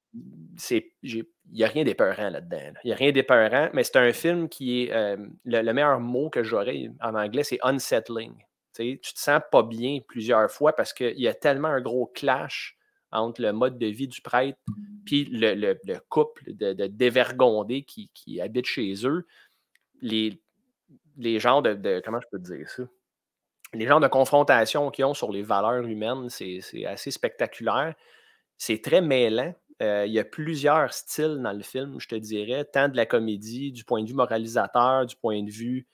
Il 1.02 1.24
n'y 1.52 1.64
a 1.64 1.68
rien 1.68 1.84
d'épeurant 1.84 2.28
là-dedans. 2.28 2.72
Il 2.84 2.88
n'y 2.88 2.92
a 2.92 2.96
rien 2.96 3.12
d'épeurant, 3.12 3.70
mais 3.72 3.82
c'est 3.84 3.96
un 3.96 4.12
film 4.12 4.48
qui 4.48 4.82
est. 4.82 4.92
Euh, 4.92 5.16
le, 5.44 5.72
meilleur 5.72 6.00
mot 6.00 6.28
que 6.28 6.42
j'aurais 6.42 6.90
en 7.00 7.14
anglais, 7.14 7.44
c'est 7.44 7.58
unsettling. 7.62 8.34
Tu 8.74 8.98
te 8.98 9.20
sens 9.20 9.40
pas 9.50 9.62
bien 9.62 10.00
plusieurs 10.06 10.50
fois 10.50 10.74
parce 10.74 10.92
qu'il 10.92 11.18
y 11.18 11.28
a 11.28 11.34
tellement 11.34 11.68
un 11.68 11.80
gros 11.80 12.06
clash 12.06 12.76
entre 13.10 13.42
le 13.42 13.52
mode 13.52 13.78
de 13.78 13.86
vie 13.86 14.08
du 14.08 14.22
prêtre 14.22 14.58
puis 15.04 15.26
le, 15.26 15.74
couple 16.08 16.42
de, 16.46 16.86
dévergondés 16.86 17.82
qui, 17.82 18.10
qui 18.14 18.40
habitent 18.40 18.66
chez 18.66 18.94
eux. 19.06 19.26
Les, 20.00 20.40
les 21.18 21.38
genres 21.38 21.62
de, 21.62 22.00
Comment 22.04 22.20
je 22.20 22.26
peux 22.30 22.38
te 22.38 22.54
dire 22.54 22.68
ça? 22.68 22.84
Les 23.74 23.86
genres 23.86 24.00
de 24.00 24.08
confrontation 24.08 24.90
qu'ils 24.90 25.04
ont 25.04 25.14
sur 25.14 25.32
les 25.32 25.42
valeurs 25.42 25.86
humaines, 25.86 26.28
c'est 26.28 26.60
assez 26.86 27.10
spectaculaire. 27.10 27.94
C'est 28.58 28.82
très 28.82 29.00
mêlant. 29.00 29.54
Euh, 29.80 30.04
il 30.06 30.12
y 30.12 30.20
a 30.20 30.24
plusieurs 30.24 30.92
styles 30.92 31.40
dans 31.42 31.52
le 31.52 31.62
film, 31.62 31.98
je 31.98 32.06
te 32.06 32.14
dirais, 32.14 32.64
tant 32.64 32.88
de 32.88 32.96
la 32.96 33.06
comédie, 33.06 33.72
du 33.72 33.84
point 33.84 34.02
de 34.02 34.08
vue 34.08 34.14
moralisateur, 34.14 35.06
du 35.06 35.16
point 35.16 35.42
de 35.42 35.50
vue 35.50 35.86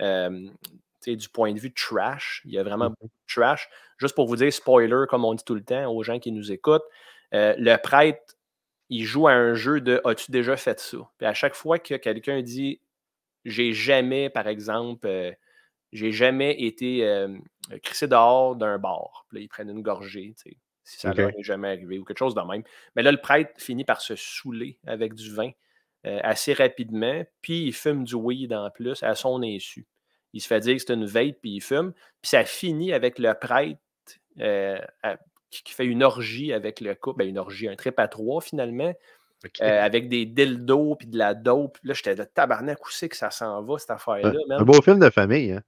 euh, 0.00 0.48
du 1.06 1.28
point 1.28 1.52
de 1.52 1.58
vue 1.58 1.72
trash. 1.72 2.42
Il 2.44 2.52
y 2.52 2.58
a 2.58 2.62
vraiment 2.62 2.88
beaucoup 2.88 3.06
de 3.06 3.32
trash. 3.34 3.68
Juste 3.98 4.14
pour 4.14 4.26
vous 4.26 4.36
dire, 4.36 4.52
spoiler, 4.52 5.04
comme 5.08 5.24
on 5.24 5.34
dit 5.34 5.44
tout 5.44 5.54
le 5.54 5.62
temps 5.64 5.92
aux 5.92 6.02
gens 6.02 6.18
qui 6.18 6.32
nous 6.32 6.50
écoutent, 6.50 6.84
euh, 7.34 7.54
le 7.58 7.76
prêtre, 7.76 8.36
il 8.88 9.04
joue 9.04 9.28
à 9.28 9.32
un 9.32 9.54
jeu 9.54 9.80
de 9.80 10.00
As-tu 10.04 10.30
déjà 10.30 10.56
fait 10.56 10.78
ça? 10.80 10.98
Puis 11.18 11.26
à 11.26 11.34
chaque 11.34 11.54
fois 11.54 11.78
que 11.78 11.94
quelqu'un 11.94 12.42
dit 12.42 12.80
J'ai 13.44 13.72
jamais, 13.72 14.30
par 14.30 14.48
exemple, 14.48 15.06
euh, 15.06 15.32
j'ai 15.94 16.12
jamais 16.12 16.62
été 16.62 17.06
euh, 17.06 17.34
crissé 17.82 18.06
dehors 18.06 18.56
d'un 18.56 18.78
bar. 18.78 19.24
Puis 19.28 19.38
là, 19.38 19.44
ils 19.44 19.48
prennent 19.48 19.70
une 19.70 19.82
gorgée, 19.82 20.34
si 20.36 20.56
ça 20.84 21.10
okay. 21.10 21.22
leur 21.22 21.30
est 21.30 21.42
jamais 21.42 21.68
arrivé 21.68 21.98
ou 21.98 22.04
quelque 22.04 22.18
chose 22.18 22.34
de 22.34 22.42
même. 22.42 22.62
Mais 22.94 23.02
là, 23.02 23.10
le 23.10 23.20
prêtre 23.20 23.52
finit 23.56 23.84
par 23.84 24.02
se 24.02 24.14
saouler 24.16 24.78
avec 24.86 25.14
du 25.14 25.32
vin 25.32 25.50
assez 26.04 26.52
rapidement, 26.52 27.24
puis 27.40 27.62
il 27.62 27.72
fume 27.72 28.04
du 28.04 28.14
weed 28.14 28.52
en 28.52 28.68
plus 28.68 29.02
à 29.02 29.14
son 29.14 29.42
insu 29.42 29.86
il 30.34 30.40
se 30.40 30.48
fait 30.48 30.60
dire 30.60 30.76
que 30.76 30.82
c'est 30.82 30.92
une 30.92 31.06
veille, 31.06 31.32
puis 31.32 31.52
il 31.52 31.60
fume. 31.60 31.92
Puis 32.20 32.30
ça 32.30 32.44
finit 32.44 32.92
avec 32.92 33.18
le 33.18 33.32
prêtre 33.34 33.80
euh, 34.40 34.78
qui 35.48 35.72
fait 35.72 35.86
une 35.86 36.02
orgie 36.02 36.52
avec 36.52 36.80
le 36.80 36.94
couple, 36.96 37.20
ben 37.20 37.28
une 37.28 37.38
orgie, 37.38 37.68
un 37.68 37.76
trip 37.76 37.98
à 38.00 38.08
trois 38.08 38.40
finalement, 38.40 38.92
euh, 39.60 39.82
avec 39.82 40.08
des 40.08 40.26
dildos 40.26 40.96
puis 40.96 41.06
de 41.06 41.16
la 41.16 41.34
dope. 41.34 41.78
Là, 41.84 41.94
j'étais 41.94 42.16
de 42.16 42.24
tabarnak, 42.24 42.84
où 42.84 42.90
c'est 42.90 43.08
que 43.08 43.16
ça 43.16 43.30
s'en 43.30 43.62
va, 43.62 43.78
cette 43.78 43.92
affaire-là. 43.92 44.40
Un, 44.50 44.64
beau 44.64 44.82
film 44.82 44.98
de 44.98 45.08
famille. 45.08 45.52
Hein? 45.52 45.62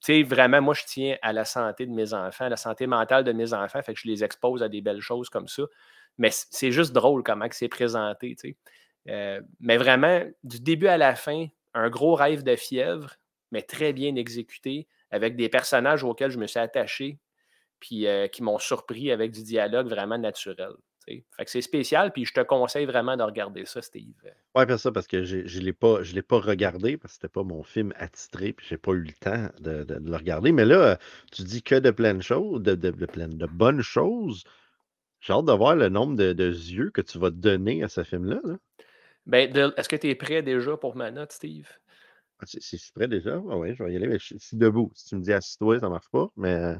Sais, 0.00 0.22
vraiment, 0.22 0.62
moi, 0.62 0.74
je 0.74 0.82
tiens 0.86 1.16
à 1.22 1.32
la 1.32 1.44
santé 1.44 1.86
de 1.86 1.92
mes 1.92 2.14
enfants, 2.14 2.46
à 2.46 2.48
la 2.48 2.56
santé 2.56 2.86
mentale 2.86 3.24
de 3.24 3.32
mes 3.32 3.52
enfants, 3.52 3.82
fait 3.82 3.94
que 3.94 4.00
je 4.00 4.08
les 4.08 4.24
expose 4.24 4.62
à 4.62 4.68
des 4.68 4.80
belles 4.80 5.00
choses 5.00 5.28
comme 5.28 5.48
ça. 5.48 5.64
Mais 6.16 6.30
c'est 6.32 6.72
juste 6.72 6.92
drôle 6.92 7.22
comment 7.22 7.46
c'est 7.50 7.68
présenté, 7.68 8.34
tu 8.36 8.50
sais. 8.50 8.56
Euh, 9.08 9.40
mais 9.60 9.76
vraiment, 9.76 10.22
du 10.44 10.60
début 10.60 10.86
à 10.88 10.98
la 10.98 11.14
fin, 11.14 11.46
un 11.74 11.88
gros 11.90 12.14
rêve 12.14 12.42
de 12.42 12.56
fièvre, 12.56 13.14
mais 13.52 13.62
très 13.62 13.92
bien 13.92 14.14
exécuté, 14.16 14.88
avec 15.10 15.36
des 15.36 15.48
personnages 15.48 16.04
auxquels 16.04 16.30
je 16.30 16.38
me 16.38 16.46
suis 16.46 16.58
attaché, 16.58 17.18
puis 17.80 18.06
euh, 18.06 18.28
qui 18.28 18.42
m'ont 18.42 18.58
surpris 18.58 19.10
avec 19.10 19.30
du 19.32 19.42
dialogue 19.42 19.88
vraiment 19.88 20.18
naturel. 20.18 20.72
Fait 21.36 21.44
que 21.44 21.50
c'est 21.50 21.62
spécial, 21.62 22.12
puis 22.12 22.24
je 22.24 22.32
te 22.32 22.40
conseille 22.40 22.86
vraiment 22.86 23.16
de 23.16 23.22
regarder 23.22 23.64
ça, 23.64 23.82
Steve. 23.82 24.14
Oui, 24.54 24.66
bien 24.66 24.78
ça, 24.78 24.92
parce 24.92 25.06
que 25.06 25.24
je 25.24 25.38
ne 25.38 25.64
l'ai 25.64 25.72
pas, 25.72 26.00
pas 26.28 26.38
regardé, 26.38 26.96
parce 26.96 27.12
que 27.12 27.14
c'était 27.16 27.32
pas 27.32 27.42
mon 27.42 27.62
film 27.62 27.92
attitré, 27.96 28.52
puis 28.52 28.66
j'ai 28.68 28.78
pas 28.78 28.92
eu 28.92 29.02
le 29.02 29.12
temps 29.12 29.48
de, 29.60 29.86
le 29.88 30.16
regarder. 30.16 30.52
Mais 30.52 30.64
là, 30.64 30.98
tu 31.32 31.42
dis 31.42 31.62
que 31.62 31.76
de 31.76 31.90
pleines 31.90 32.22
choses, 32.22 32.62
de, 32.62 32.74
de, 32.74 32.90
de 32.90 33.46
bonnes 33.46 33.82
choses. 33.82 34.44
J'ai 35.20 35.32
hâte 35.32 35.46
de 35.46 35.52
voir 35.52 35.74
le 35.74 35.88
nombre 35.88 36.16
de, 36.16 36.32
yeux 36.32 36.90
que 36.90 37.00
tu 37.00 37.18
vas 37.18 37.30
donner 37.30 37.82
à 37.82 37.88
ce 37.88 38.04
film-là. 38.04 38.40
Ben, 39.26 39.54
est-ce 39.76 39.88
que 39.88 39.96
tu 39.96 40.08
es 40.08 40.14
prêt 40.14 40.42
déjà 40.42 40.76
pour 40.76 40.96
ma 40.96 41.10
note, 41.10 41.32
Steve? 41.32 41.68
Ah, 42.40 42.44
c'est 42.46 42.60
je 42.62 42.76
suis 42.76 42.92
prêt 42.92 43.08
déjà? 43.08 43.34
Ah 43.50 43.56
oui, 43.56 43.74
je 43.74 43.82
vais 43.82 43.92
y 43.92 43.96
aller, 43.96 44.06
mais 44.06 44.18
je, 44.18 44.36
suis 44.38 44.56
debout. 44.56 44.92
Si 44.94 45.06
tu 45.08 45.16
me 45.16 45.22
dis 45.22 45.32
assis-toi, 45.32 45.80
ça 45.80 45.86
ne 45.86 45.90
marche 45.90 46.08
pas, 46.10 46.30
mais 46.36 46.76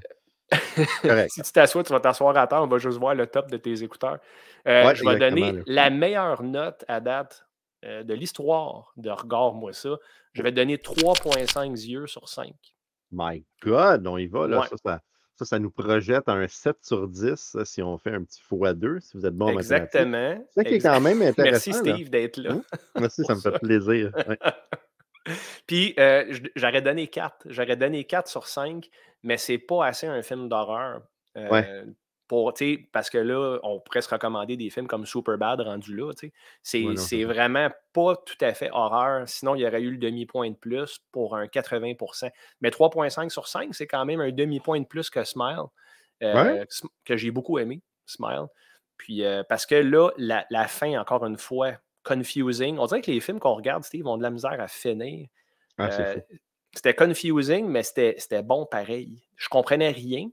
si 1.28 1.42
tu 1.42 1.52
t'assois, 1.52 1.82
tu 1.84 1.92
vas 1.92 2.00
t'asseoir 2.00 2.36
à 2.36 2.46
terre, 2.46 2.62
on 2.62 2.66
va 2.66 2.78
juste 2.78 2.98
voir 2.98 3.14
le 3.14 3.26
top 3.26 3.50
de 3.50 3.56
tes 3.56 3.82
écouteurs. 3.82 4.18
Euh, 4.66 4.94
je 4.94 5.04
vais 5.04 5.18
donner 5.18 5.62
la 5.66 5.90
meilleure 5.90 6.42
note 6.42 6.84
à 6.88 7.00
date 7.00 7.46
euh, 7.84 8.02
de 8.02 8.14
l'histoire 8.14 8.92
de 8.96 9.10
Regarde-moi 9.10 9.72
ça. 9.72 9.96
Je 10.32 10.42
vais 10.42 10.52
donner 10.52 10.76
3,5 10.76 11.88
yeux 11.88 12.06
sur 12.06 12.28
5. 12.28 12.52
My 13.10 13.44
God, 13.62 14.06
on 14.06 14.18
y 14.18 14.26
va. 14.26 14.46
Là. 14.46 14.68
Ça, 14.84 15.44
ça, 15.44 15.58
nous 15.58 15.70
projette 15.70 16.28
un 16.28 16.46
7 16.48 16.76
sur 16.82 17.08
10 17.08 17.58
si 17.64 17.82
on 17.82 17.96
fait 17.96 18.12
un 18.12 18.24
petit 18.24 18.40
x2, 18.50 19.00
si 19.00 19.16
vous 19.16 19.24
êtes 19.24 19.34
bon 19.34 19.56
Exactement. 19.56 20.44
C'est 20.50 20.62
ça 20.62 20.64
qui 20.64 20.74
est 20.74 20.80
quand 20.80 21.00
même 21.00 21.22
intéressant. 21.22 21.70
Merci 21.70 21.72
Steve 21.72 22.10
d'être 22.10 22.36
là. 22.38 22.54
Hein? 22.54 22.62
Merci, 22.98 23.24
ça 23.24 23.34
me 23.36 23.40
fait 23.40 23.58
plaisir. 23.58 24.12
Puis, 25.66 25.94
euh, 25.98 26.32
j'aurais 26.56 26.82
donné 26.82 27.08
4. 27.08 27.46
J'aurais 27.46 27.76
donné 27.76 28.04
4 28.04 28.28
sur 28.28 28.46
5, 28.46 28.88
mais 29.22 29.36
c'est 29.36 29.58
pas 29.58 29.86
assez 29.86 30.06
un 30.06 30.22
film 30.22 30.48
d'horreur. 30.48 31.02
Euh, 31.36 31.84
pour, 32.26 32.52
parce 32.92 33.08
que 33.08 33.16
là, 33.16 33.58
on 33.62 33.80
pourrait 33.80 34.02
se 34.02 34.10
recommander 34.10 34.56
des 34.56 34.68
films 34.68 34.86
comme 34.86 35.06
Superbad 35.06 35.60
rendu 35.60 35.96
là. 35.96 36.12
C'est 36.62 37.24
vraiment 37.24 37.70
pas 37.92 38.16
tout 38.16 38.36
à 38.42 38.52
fait 38.52 38.70
horreur. 38.72 39.26
Sinon, 39.28 39.54
il 39.54 39.62
y 39.62 39.66
aurait 39.66 39.80
eu 39.80 39.92
le 39.92 39.98
demi-point 39.98 40.50
de 40.50 40.56
plus 40.56 40.98
pour 41.10 41.36
un 41.36 41.46
80% 41.46 42.30
Mais 42.60 42.70
3,5 42.70 43.30
sur 43.30 43.48
5, 43.48 43.74
c'est 43.74 43.86
quand 43.86 44.04
même 44.04 44.20
un 44.20 44.30
demi-point 44.30 44.80
de 44.80 44.86
plus 44.86 45.08
que 45.08 45.24
Smile, 45.24 45.64
euh, 46.22 46.64
que 47.04 47.16
j'ai 47.16 47.30
beaucoup 47.30 47.58
aimé, 47.58 47.80
Smile. 48.04 48.46
Puis, 48.98 49.22
parce 49.48 49.64
que 49.64 49.76
là, 49.76 50.10
la 50.18 50.68
fin, 50.68 51.00
encore 51.00 51.24
une 51.24 51.38
fois, 51.38 51.78
confusing. 52.08 52.78
On 52.78 52.86
dirait 52.86 53.02
que 53.02 53.10
les 53.10 53.20
films 53.20 53.38
qu'on 53.38 53.54
regarde, 53.54 53.84
Steve, 53.84 54.06
ont 54.06 54.16
de 54.16 54.22
la 54.22 54.30
misère 54.30 54.60
à 54.60 54.68
finir. 54.68 55.28
Ah, 55.76 55.90
euh, 55.92 56.16
c'était 56.74 56.94
confusing, 56.94 57.66
mais 57.66 57.82
c'était 57.82 58.42
bon 58.42 58.66
pareil. 58.66 59.22
Je 59.36 59.48
comprenais 59.48 59.90
rien, 59.90 60.28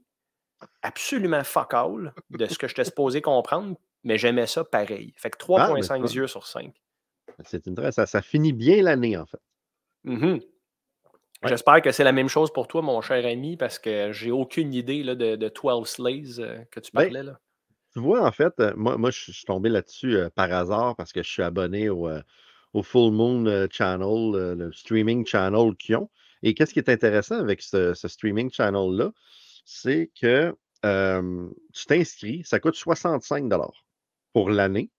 absolument 0.82 1.44
fuck 1.44 1.74
all 1.74 2.14
de 2.30 2.46
ce 2.46 2.58
que 2.58 2.66
je 2.66 2.70
j'étais 2.70 2.84
supposé 2.84 3.22
comprendre, 3.22 3.76
mais 4.04 4.18
j'aimais 4.18 4.46
ça 4.46 4.64
pareil. 4.64 5.14
Fait 5.16 5.30
que 5.30 5.38
3,5 5.38 6.02
ah, 6.04 6.12
yeux 6.12 6.26
sur 6.26 6.46
5. 6.46 6.72
C'est 7.44 7.66
intéressant. 7.68 8.06
Ça, 8.06 8.22
finit 8.22 8.52
bien 8.52 8.82
l'année, 8.82 9.16
en 9.16 9.26
fait. 9.26 9.40
Mm-hmm. 10.04 10.42
J'espère 11.44 11.82
que 11.82 11.92
c'est 11.92 12.04
la 12.04 12.12
même 12.12 12.28
chose 12.28 12.52
pour 12.52 12.66
toi, 12.66 12.82
mon 12.82 13.00
cher 13.02 13.24
ami, 13.26 13.56
parce 13.56 13.78
que 13.78 14.12
j'ai 14.12 14.30
aucune 14.30 14.72
idée 14.72 15.02
là, 15.02 15.14
de, 15.14 15.36
de 15.36 15.48
12 15.48 15.86
Slays 15.86 16.40
euh, 16.40 16.64
que 16.70 16.80
tu 16.80 16.90
ben, 16.92 17.02
parlais. 17.02 17.22
là. 17.22 17.38
Tu 17.96 18.02
vois, 18.02 18.26
en 18.26 18.30
fait, 18.30 18.52
euh, 18.60 18.74
moi, 18.76 18.98
moi 18.98 19.10
je 19.10 19.32
suis 19.32 19.44
tombé 19.46 19.70
là-dessus 19.70 20.16
euh, 20.16 20.28
par 20.28 20.52
hasard 20.52 20.96
parce 20.96 21.14
que 21.14 21.22
je 21.22 21.30
suis 21.30 21.42
abonné 21.42 21.88
au, 21.88 22.10
euh, 22.10 22.20
Full 22.82 23.10
Moon 23.10 23.66
Channel, 23.70 24.54
le 24.54 24.70
streaming 24.70 25.24
channel 25.26 25.74
qu'ils 25.76 25.96
ont. 25.96 26.10
Et 26.42 26.52
qu'est-ce 26.52 26.74
qui 26.74 26.78
est 26.78 26.90
intéressant 26.90 27.38
avec 27.38 27.62
ce, 27.62 27.94
streaming 27.94 28.52
channel-là, 28.52 29.12
c'est 29.64 30.10
que 30.20 30.54
tu 30.82 31.86
t'inscris, 31.86 32.42
ça 32.44 32.60
coûte 32.60 32.74
65 32.74 33.50
pour 34.34 34.50
l'année. 34.50 34.90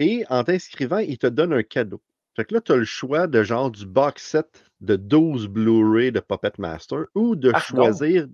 Et 0.00 0.24
en 0.28 0.42
t'inscrivant, 0.42 0.98
ils 0.98 1.18
te 1.18 1.28
donnent 1.28 1.52
un 1.52 1.62
cadeau. 1.62 2.02
Fait 2.34 2.44
que 2.44 2.54
là, 2.54 2.60
tu 2.60 2.72
as 2.72 2.76
le 2.78 2.84
choix 2.84 3.28
de 3.28 3.44
genre 3.44 3.70
du 3.70 3.86
box 3.86 4.24
set 4.24 4.64
de 4.80 4.96
12 4.96 5.46
Blu-ray 5.46 6.10
de 6.10 6.18
Puppet 6.18 6.50
Master 6.58 7.04
ou 7.14 7.36
de 7.36 7.52
choisir. 7.60 8.26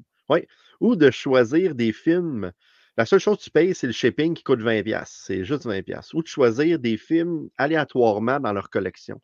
ou 0.81 0.97
de 0.97 1.11
choisir 1.11 1.75
des 1.75 1.93
films 1.93 2.51
la 2.97 3.07
seule 3.07 3.21
chose 3.21 3.39
que 3.39 3.43
tu 3.43 3.51
payes, 3.51 3.75
c'est 3.75 3.87
le 3.87 3.93
shipping 3.93 4.35
qui 4.35 4.43
coûte 4.43 4.61
20$. 4.61 5.03
C'est 5.07 5.45
juste 5.45 5.67
20$. 5.67 6.15
Ou 6.15 6.23
de 6.23 6.27
choisir 6.27 6.79
des 6.79 6.97
films 6.97 7.49
aléatoirement 7.59 8.41
dans 8.41 8.53
leur 8.53 8.71
collection. 8.71 9.21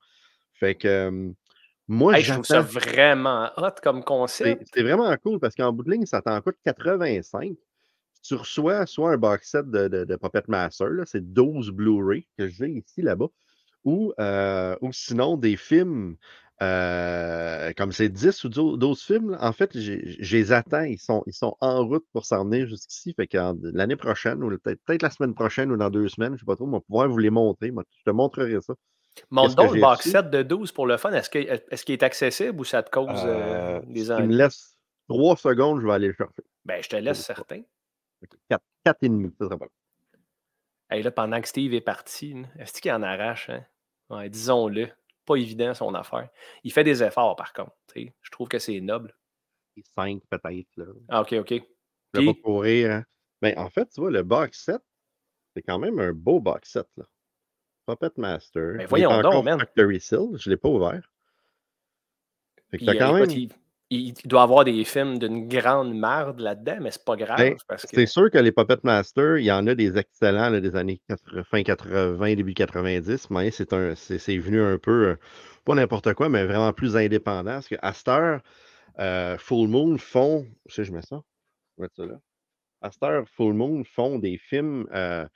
Fait 0.53 0.75
que 0.75 1.33
moi, 1.89 2.19
je 2.21 2.33
trouve 2.33 2.45
ça 2.45 2.61
vraiment 2.61 3.51
hot 3.57 3.75
comme 3.83 4.05
concept. 4.05 4.69
C'est 4.73 4.83
vraiment 4.83 5.15
cool 5.19 5.41
parce 5.41 5.55
qu'en 5.55 5.73
bout 5.73 5.83
de 5.85 5.91
ligne, 5.91 6.07
ça 6.07 6.23
t'en 6.23 6.41
coûte 6.41 6.57
85. 6.65 7.53
Tu 8.23 8.35
reçois 8.35 8.87
soit 8.87 9.13
un 9.13 9.17
box 9.17 9.51
set 9.51 9.69
de, 9.69 9.89
de, 9.89 10.17
Puppet 10.17 10.45
Master, 10.47 10.89
c'est 11.07 11.33
12 11.33 11.71
Blu-ray 11.71 12.27
que 12.39 12.47
j'ai 12.47 12.69
ici, 12.69 13.03
là-bas, 13.03 13.27
ou, 13.85 14.13
euh, 14.21 14.77
ou 14.81 14.93
sinon 14.93 15.37
des 15.37 15.57
films 15.57 16.17
euh, 16.63 17.73
comme 17.77 17.91
c'est 17.91 18.09
10 18.09 18.45
ou 18.45 18.77
12 18.77 19.03
films, 19.03 19.37
en 19.41 19.53
fait, 19.53 19.77
je 19.79 20.37
les 20.37 20.53
attends. 20.53 20.83
Ils 20.83 20.99
sont, 20.99 21.25
ils 21.27 21.33
sont 21.33 21.57
en 21.61 21.85
route 21.85 22.05
pour 22.13 22.25
s'en 22.25 22.45
venir 22.45 22.69
jusqu'ici. 22.69 23.15
Fait 23.15 23.27
que 23.27 23.39
l'année 23.77 23.97
prochaine, 23.97 24.43
ou 24.45 24.57
peut-être 24.59 25.03
la 25.03 25.11
semaine 25.11 25.35
prochaine 25.35 25.73
ou 25.73 25.77
dans 25.77 25.91
deux 25.91 26.09
semaines, 26.09 26.31
je 26.31 26.35
ne 26.35 26.39
sais 26.39 26.47
pas 26.47 26.55
trop, 26.55 26.67
on 26.67 26.71
va 26.71 26.81
pouvoir 26.81 27.09
vous 27.09 27.19
les 27.19 27.31
montrer. 27.31 27.73
je 27.99 28.05
te 28.05 28.11
montrerai 28.11 28.61
ça. 28.61 28.75
Montre 29.31 29.57
donc 29.57 29.75
le 29.75 29.81
box 29.81 30.09
set 30.09 30.31
de 30.31 30.43
12 30.43 30.73
pour 30.73 30.87
le 30.87 30.97
fun. 30.97 31.13
Est-ce 31.13 31.29
qu'il 31.31 31.95
est, 31.95 32.03
accessible 32.03 32.61
ou 32.61 32.65
ça 32.65 32.83
te 32.83 32.91
cause 32.91 33.09
euh, 33.25 33.81
euh, 33.81 33.81
des 33.87 34.11
ennuis? 34.11 34.29
Tu 34.29 34.33
me 34.33 34.37
laisses 34.37 34.77
trois 35.09 35.37
secondes, 35.37 35.81
je 35.81 35.87
vais 35.87 35.93
aller 35.93 36.09
le 36.09 36.15
chercher. 36.15 36.43
Ben, 36.65 36.83
je 36.83 36.89
te 36.89 36.97
laisse 36.97 37.23
certain. 37.25 37.63
4, 38.49 38.63
4 38.85 38.99
et 39.03 39.09
demi, 39.09 39.31
ça 39.39 39.47
serait 39.47 39.59
pas. 39.59 39.67
Hey, 40.91 41.03
là, 41.03 41.11
pendant 41.11 41.41
que 41.41 41.49
Steve 41.49 41.75
est 41.75 41.81
parti, 41.81 42.37
est-ce 42.59 42.81
qu'il 42.81 42.93
en 42.93 43.03
arrache? 43.03 43.51
Hein? 43.51 43.65
Ouais, 44.11 44.29
disons-le. 44.29 44.89
Pas 45.25 45.37
évident 45.37 45.73
son 45.75 45.95
affaire. 45.95 46.29
Il 46.65 46.73
fait 46.73 46.85
des 46.85 47.03
efforts, 47.03 47.37
par 47.37 47.53
contre. 47.53 47.73
Je 47.95 48.31
trouve 48.31 48.49
que 48.49 48.59
c'est 48.59 48.81
noble. 48.81 49.17
5 49.95 50.23
peut-être. 50.29 50.69
là. 50.77 50.85
Ah, 51.09 51.21
OK, 51.23 51.33
OK. 51.35 51.51
Je 51.51 52.21
vais 52.21 52.27
pas 52.27 52.33
Puis, 52.33 52.43
courir. 52.43 52.91
hein. 52.91 53.05
Ben, 53.41 53.59
en 53.59 53.71
fait, 53.71 53.89
tu 53.89 54.01
vois, 54.01 54.11
le 54.11 54.23
box 54.23 54.65
set, 54.65 54.83
c'est 55.55 55.63
quand 55.63 55.79
même 55.79 55.99
un 55.99 56.13
beau 56.13 56.41
box 56.41 56.73
set. 56.73 56.87
Là. 56.97 57.05
Puppet 57.87 58.11
Master. 58.17 58.63
Ben, 58.73 58.79
il 58.81 58.83
est 58.83 58.87
voyons 58.87 59.21
donc, 59.23 59.45
man. 59.45 59.59
Factory 59.59 60.01
Seal. 60.01 60.29
Je 60.37 60.49
ne 60.49 60.55
l'ai 60.55 60.57
pas 60.57 60.69
ouvert. 60.69 61.11
Fait 62.71 62.79
que 62.79 62.85
puis, 62.85 62.87
t'as 62.87 62.95
euh, 62.95 62.99
quand 62.99 63.17
écoute, 63.17 63.37
même. 63.37 63.49
Il- 63.93 64.15
il 64.25 64.29
doit 64.29 64.43
avoir 64.43 64.65
des 64.65 64.85
films 64.85 65.19
d'une 65.19 65.49
grande 65.49 65.95
merde 65.95 66.41
là-dedans, 66.41 66.79
mais 66.81 66.91
c'est 66.91 67.05
pas 67.05 67.17
grave. 67.17 67.37
Ben, 67.39 67.57
parce 67.69 67.83
que 67.83 67.91
c'est 67.95 68.07
sûr 68.07 68.31
que 68.31 68.39
les 68.39 68.53
Puppet 68.53 68.79
Master, 68.83 69.39
il 69.39 69.45
y 69.45 69.53
en 69.53 69.67
a 69.67 69.75
des 69.75 69.99
excellents 69.99 70.49
là, 70.51 70.61
des 70.61 70.75
années 70.77 71.01
80, 71.09 71.45
fin 71.45 71.63
80, 71.63 72.35
début 72.35 72.55
90, 72.55 73.31
mais 73.31 73.51
c'est 73.51 73.73
un, 73.73 73.95
c'est, 73.95 74.19
c'est 74.19 74.39
venu 74.39 74.63
un 74.63 74.79
peu, 74.79 75.09
euh, 75.09 75.17
pas 75.65 75.75
n'importe 75.75 76.15
quoi, 76.15 76.29
mais 76.29 76.45
vraiment 76.45 76.73
plus 76.73 76.97
indépendant. 76.97 77.53
Parce 77.53 77.69
cette 77.69 78.09
heure, 78.09 78.41
euh, 78.99 79.37
Full 79.39 79.69
Moon 79.69 79.99
font, 79.99 80.47
je 80.67 80.75
sais, 80.75 80.85
je 80.85 80.93
mets 80.93 81.03
ça, 81.03 81.21
je 81.77 81.83
vais 81.83 81.85
mettre 81.85 81.97
ça 81.97 82.07
là. 82.07 82.19
À 82.83 82.91
heure, 83.05 83.25
Full 83.29 83.55
Moon 83.55 83.85
font 83.85 84.19
des 84.19 84.39
films 84.39 84.87
euh, 84.93 85.27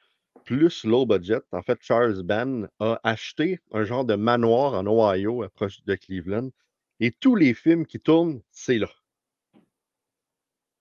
plus 0.45 0.85
low 0.85 1.07
budget. 1.07 1.41
En 1.53 1.63
fait, 1.63 1.79
Charles 1.81 2.23
Band 2.23 2.65
a 2.81 2.99
acheté 3.05 3.61
un 3.73 3.85
genre 3.85 4.05
de 4.05 4.15
manoir 4.15 4.75
en 4.75 4.87
Ohio, 4.87 5.45
euh, 5.45 5.49
proche 5.55 5.83
de 5.85 5.95
Cleveland, 5.95 6.51
et 7.01 7.13
tous 7.13 7.35
les 7.37 7.55
films 7.55 7.87
qui 7.87 8.01
tournent, 8.01 8.43
c'est 8.51 8.79
là. 8.79 8.91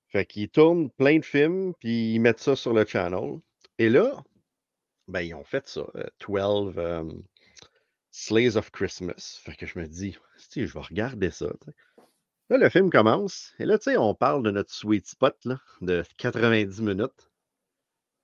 Fait 0.07 0.25
qu'ils 0.25 0.50
tournent 0.50 0.89
plein 0.91 1.19
de 1.19 1.25
films, 1.25 1.74
puis 1.79 2.13
ils 2.13 2.19
mettent 2.19 2.39
ça 2.39 2.55
sur 2.55 2.74
le 2.74 2.86
channel. 2.86 3.39
Et 3.77 3.89
là, 3.89 4.24
ben, 5.07 5.22
ils 5.22 5.34
ont 5.34 5.43
fait 5.43 5.67
ça. 5.67 5.86
euh, 5.95 6.07
12 6.25 6.74
euh, 6.77 7.03
Slays 8.12 8.55
of 8.55 8.72
Christmas. 8.72 9.39
Fait 9.43 9.55
que 9.55 9.65
je 9.65 9.77
me 9.77 9.88
dis, 9.88 10.17
si 10.38 10.65
je 10.65 10.74
vais 10.74 10.79
regarder 10.79 11.31
ça. 11.31 11.48
Là, 12.50 12.57
le 12.57 12.69
film 12.69 12.89
commence. 12.89 13.53
Et 13.60 13.65
là, 13.65 13.77
tu 13.77 13.86
sais, 13.91 13.98
on 13.98 14.15
parle 14.15 14.43
de 14.43 14.51
notre 14.51 14.72
sweet 14.74 15.07
spot 15.07 15.36
là, 15.45 15.60
de 15.81 16.03
90 16.17 16.81
minutes. 16.81 17.29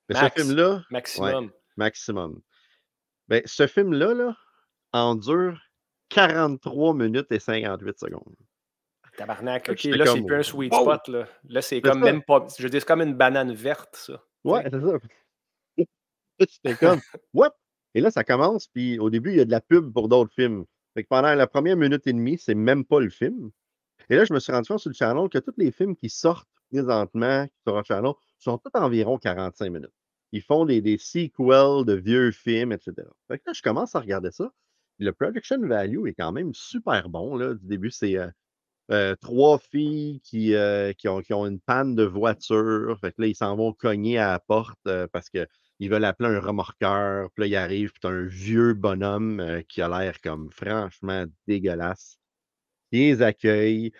Mais 0.07 0.15
Max. 0.15 0.35
ce 0.35 0.41
film-là, 0.41 0.85
maximum. 0.91 1.51
maximum. 1.75 2.41
Ben, 3.27 3.41
ce 3.45 3.67
film-là, 3.67 4.13
là, 4.13 4.37
en 4.93 5.15
dure 5.15 5.59
43 6.11 6.93
minutes 6.93 7.31
et 7.31 7.39
58 7.39 7.99
secondes. 7.99 8.35
Tabarnak, 9.17 9.69
OK, 9.69 9.83
là, 9.83 10.05
c'est 10.05 10.21
plus 10.21 10.35
un 10.35 10.43
sweet 10.43 10.73
wow! 10.73 10.81
spot. 10.81 11.07
Là, 11.07 11.27
là 11.49 11.61
c'est 11.61 11.81
comme 11.81 11.99
ça. 11.99 12.11
même 12.11 12.23
pas. 12.23 12.45
Je 12.57 12.63
veux 12.63 12.69
dire, 12.69 12.79
c'est 12.81 12.87
comme 12.87 13.01
une 13.01 13.13
banane 13.13 13.53
verte, 13.53 13.95
ça. 13.95 14.23
Ouais, 14.43 14.63
c'est 14.63 14.79
ça. 14.79 15.85
J'étais 16.39 16.75
comme, 16.75 16.99
what? 17.33 17.55
Et 17.93 18.01
là, 18.01 18.09
ça 18.09 18.23
commence, 18.23 18.67
puis 18.67 18.99
au 18.99 19.09
début, 19.09 19.31
il 19.31 19.37
y 19.37 19.41
a 19.41 19.45
de 19.45 19.51
la 19.51 19.61
pub 19.61 19.91
pour 19.91 20.07
d'autres 20.07 20.33
films. 20.33 20.65
Fait 20.93 21.03
que 21.03 21.09
pendant 21.09 21.33
la 21.33 21.47
première 21.47 21.77
minute 21.77 22.07
et 22.07 22.13
demie, 22.13 22.37
c'est 22.37 22.55
même 22.55 22.85
pas 22.85 22.99
le 22.99 23.09
film. 23.09 23.51
Et 24.09 24.15
là, 24.15 24.25
je 24.25 24.33
me 24.33 24.39
suis 24.39 24.51
rendu 24.51 24.67
compte 24.67 24.79
sur 24.79 24.89
le 24.89 24.95
channel 24.95 25.29
que 25.29 25.37
tous 25.37 25.53
les 25.57 25.71
films 25.71 25.95
qui 25.95 26.09
sortent 26.09 26.47
présentement 26.71 27.47
sur 27.65 27.77
le 27.77 27.83
channel 27.83 28.13
sont 28.39 28.57
tous 28.57 28.71
environ 28.73 29.17
45 29.17 29.69
minutes. 29.69 29.93
Ils 30.31 30.41
font 30.41 30.65
des, 30.65 30.81
des 30.81 30.97
sequels 30.97 31.85
de 31.85 31.93
vieux 31.93 32.31
films, 32.31 32.71
etc. 32.71 32.93
Fait 33.27 33.37
que 33.39 33.43
là, 33.47 33.53
je 33.53 33.61
commence 33.61 33.95
à 33.95 33.99
regarder 33.99 34.31
ça. 34.31 34.51
Le 35.01 35.13
production 35.13 35.59
value 35.59 36.07
est 36.07 36.13
quand 36.13 36.31
même 36.31 36.53
super 36.53 37.09
bon. 37.09 37.35
Là. 37.35 37.55
Du 37.55 37.65
début, 37.65 37.89
c'est 37.89 38.17
euh, 38.17 38.27
euh, 38.91 39.15
trois 39.15 39.57
filles 39.57 40.21
qui, 40.23 40.53
euh, 40.53 40.93
qui, 40.93 41.07
ont, 41.09 41.47
une 41.47 41.59
panne 41.59 41.95
de 41.95 42.03
voiture. 42.03 42.95
Fait 43.01 43.11
que 43.11 43.23
là, 43.23 43.27
ils 43.27 43.35
s'en 43.35 43.55
vont 43.55 43.73
cogner 43.73 44.19
à 44.19 44.33
la 44.33 44.39
porte 44.39 44.79
parce 45.11 45.31
qu'ils 45.31 45.89
veulent 45.89 46.05
appeler 46.05 46.29
un 46.29 46.39
remorqueur. 46.39 47.31
Puis 47.31 47.41
là, 47.41 47.47
ils 47.47 47.55
arrivent, 47.55 47.91
puis 47.93 48.11
un 48.11 48.25
vieux 48.27 48.75
bonhomme 48.75 49.63
qui 49.67 49.81
a 49.81 49.89
l'air 49.89 50.21
comme 50.21 50.51
franchement 50.51 51.25
dégueulasse. 51.47 52.19
Il 52.91 52.99
les 52.99 53.21
accueille. 53.23 53.91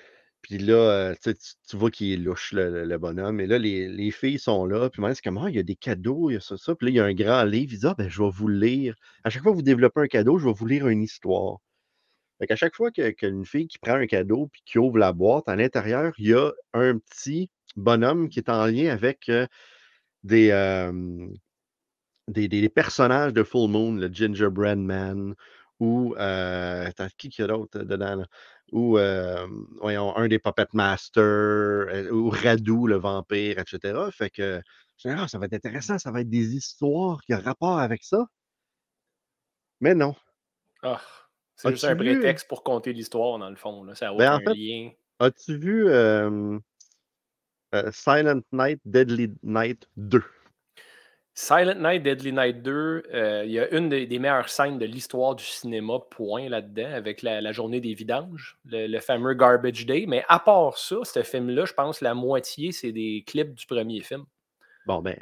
Puis 0.42 0.58
là, 0.58 0.74
euh, 0.74 1.16
tu, 1.24 1.78
vois 1.78 1.92
qu'il 1.92 2.12
est 2.12 2.18
louche, 2.18 2.54
le, 2.54 2.98
bonhomme. 2.98 3.40
Et 3.40 3.48
là, 3.48 3.58
les, 3.60 3.88
les 3.88 4.12
filles 4.12 4.40
sont 4.40 4.66
là. 4.66 4.90
Puis 4.90 5.02
moi, 5.02 5.14
c'est 5.14 5.22
comme, 5.22 5.38
ah, 5.38 5.50
il 5.50 5.56
y 5.56 5.60
a 5.60 5.64
des 5.64 5.76
cadeaux, 5.76 6.30
il 6.30 6.34
y 6.34 6.38
a 6.38 6.40
ça, 6.40 6.58
ça. 6.58 6.76
Puis 6.76 6.88
là, 6.88 6.92
il 6.92 6.96
y 6.96 7.00
a 7.00 7.06
un 7.06 7.14
grand 7.14 7.44
livre. 7.44 7.74
Il 7.74 7.80
dit, 7.80 7.86
ah, 7.88 7.96
ben, 7.98 8.10
je 8.10 8.22
vais 8.22 8.30
vous 8.32 8.48
lire. 8.48 8.96
À 9.24 9.30
chaque 9.30 9.44
fois 9.44 9.52
que 9.52 9.58
vous 9.58 9.62
développez 9.62 10.02
un 10.02 10.08
cadeau, 10.08 10.40
je 10.40 10.48
vais 10.48 10.54
vous 10.54 10.66
lire 10.66 10.88
une 10.88 11.04
histoire. 11.04 11.60
Fait 12.40 12.48
qu'à 12.48 12.56
chaque 12.56 12.76
fois 12.76 12.92
qu'une 12.92 13.46
fille 13.46 13.68
qui 13.68 13.78
prend 13.78 13.94
un 13.94 14.08
cadeau 14.08 14.48
puis 14.52 14.64
qui 14.66 14.80
ouvre 14.80 14.98
la 14.98 15.14
boîte, 15.14 15.48
à 15.48 15.56
l'intérieur, 15.56 16.14
il 16.18 16.30
y 16.30 16.34
a 16.34 16.52
un 16.74 16.98
petit 16.98 17.52
bonhomme 17.76 18.30
qui 18.30 18.40
est 18.40 18.50
en 18.50 18.66
lien 18.66 18.92
avec 18.92 19.30
euh, 19.30 19.46
des, 20.24 20.50
euh, 20.52 21.28
des, 22.28 22.70
personnages 22.70 23.34
de 23.34 23.44
Full 23.44 23.70
Moon, 23.70 23.94
le 23.94 24.12
Gingerbread 24.12 24.80
Man, 24.80 25.36
ou 25.80 26.16
qui 27.18 27.30
qu'il 27.30 27.44
y 27.44 27.46
a 27.46 27.48
d'autre 27.48 27.80
dedans? 27.84 28.16
là? 28.16 28.28
Ou 28.72 28.98
euh, 28.98 29.48
voyons, 29.82 30.16
un 30.16 30.28
des 30.28 30.40
Puppet 30.40 30.68
Masters, 30.74 31.24
euh, 31.24 32.10
ou 32.12 32.30
Radu, 32.30 32.88
le 32.88 32.96
vampire, 32.96 33.60
etc. 33.60 34.00
Fait 34.12 34.30
que 34.30 34.62
ah, 35.06 35.28
ça 35.28 35.38
va 35.40 35.46
être 35.48 35.54
intéressant, 35.54 35.98
ça 35.98 36.12
va 36.12 36.22
être 36.22 36.30
des 36.30 36.56
histoires 36.56 37.22
qui 37.22 37.34
ont 37.34 37.42
rapport 37.42 37.80
avec 37.80 38.04
ça. 38.04 38.28
Mais 39.80 39.96
non. 39.96 40.16
Ah, 40.84 41.02
c'est 41.56 41.72
juste 41.72 41.84
un 41.86 41.96
vu? 41.96 42.14
prétexte 42.16 42.48
pour 42.48 42.64
compter 42.64 42.94
l'histoire, 42.94 43.40
dans 43.40 43.50
le 43.50 43.56
fond. 43.56 43.84
Là. 43.84 43.96
Ça 43.96 44.12
n'a 44.12 44.14
Ben, 44.16 44.36
aucun 44.36 44.46
en 44.46 44.54
fait, 44.54 44.58
lien. 44.58 44.92
As-tu 45.20 45.58
vu 45.58 45.88
euh, 45.88 46.58
euh, 47.76 47.92
Silent 47.92 48.42
Night, 48.52 48.80
Deadly 48.86 49.34
Night 49.44 49.88
2? 49.98 50.24
Silent 51.34 51.80
Night, 51.80 52.04
Deadly 52.04 52.34
Night 52.34 52.62
2, 52.62 53.04
euh, 53.14 53.44
il 53.46 53.52
y 53.52 53.60
a 53.60 53.74
une 53.74 53.88
des, 53.88 54.20
meilleures 54.20 54.50
scènes 54.50 54.78
de 54.78 54.86
l'histoire 54.86 55.36
du 55.36 55.46
cinéma, 55.46 56.00
point 56.10 56.50
là-dedans, 56.50 56.92
avec 56.94 57.22
la, 57.22 57.52
journée 57.54 57.80
des 57.80 57.94
vidanges, 57.94 58.58
le, 58.66 58.88
le 58.88 59.00
fameux 59.00 59.34
Garbage 59.34 59.86
Day. 59.86 60.06
Mais 60.08 60.26
à 60.28 60.40
part 60.40 60.78
ça, 60.78 60.98
ce 61.04 61.24
film-là, 61.24 61.66
je 61.66 61.74
pense 61.74 62.02
la 62.02 62.14
moitié, 62.14 62.72
c'est 62.72 62.92
des 62.92 63.24
clips 63.26 63.54
du 63.54 63.66
premier 63.66 64.02
film. 64.02 64.26
Bon, 64.86 65.02
ben, 65.02 65.16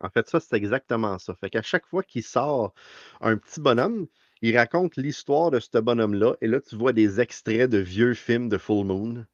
en 0.00 0.10
fait, 0.10 0.28
ça, 0.28 0.38
c'est 0.40 0.56
exactement 0.56 1.18
ça. 1.18 1.34
Fait 1.34 1.50
qu'à 1.50 1.62
chaque 1.62 1.86
fois 1.86 2.02
qu'il 2.02 2.22
sort 2.22 2.72
un 3.20 3.36
petit 3.36 3.60
bonhomme, 3.60 4.06
il 4.42 4.56
raconte 4.56 4.96
l'histoire 4.96 5.50
de 5.50 5.58
ce 5.58 5.78
bonhomme-là. 5.78 6.36
Et 6.40 6.46
là, 6.46 6.60
tu 6.60 6.76
vois 6.76 6.92
des 6.92 7.20
extraits 7.20 7.68
de 7.68 7.78
vieux 7.78 8.14
films 8.14 8.48
de 8.48 8.58
Full 8.58 8.86
Moon. 8.86 9.26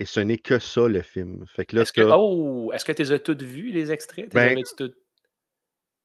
Et 0.00 0.04
ce 0.06 0.20
n'est 0.20 0.38
que 0.38 0.60
ça, 0.60 0.86
le 0.86 1.02
film. 1.02 1.44
Fait 1.48 1.64
que 1.66 1.74
là, 1.74 1.82
Est-ce 1.82 1.92
que, 1.92 2.00
oh, 2.02 2.70
est-ce 2.72 2.84
que 2.84 2.92
tu 2.92 3.02
les 3.02 3.10
as 3.12 3.18
toutes 3.18 3.42
vues, 3.42 3.70
les 3.72 3.90
extraits? 3.90 4.32
Ben, 4.32 4.62
toutes- 4.76 4.96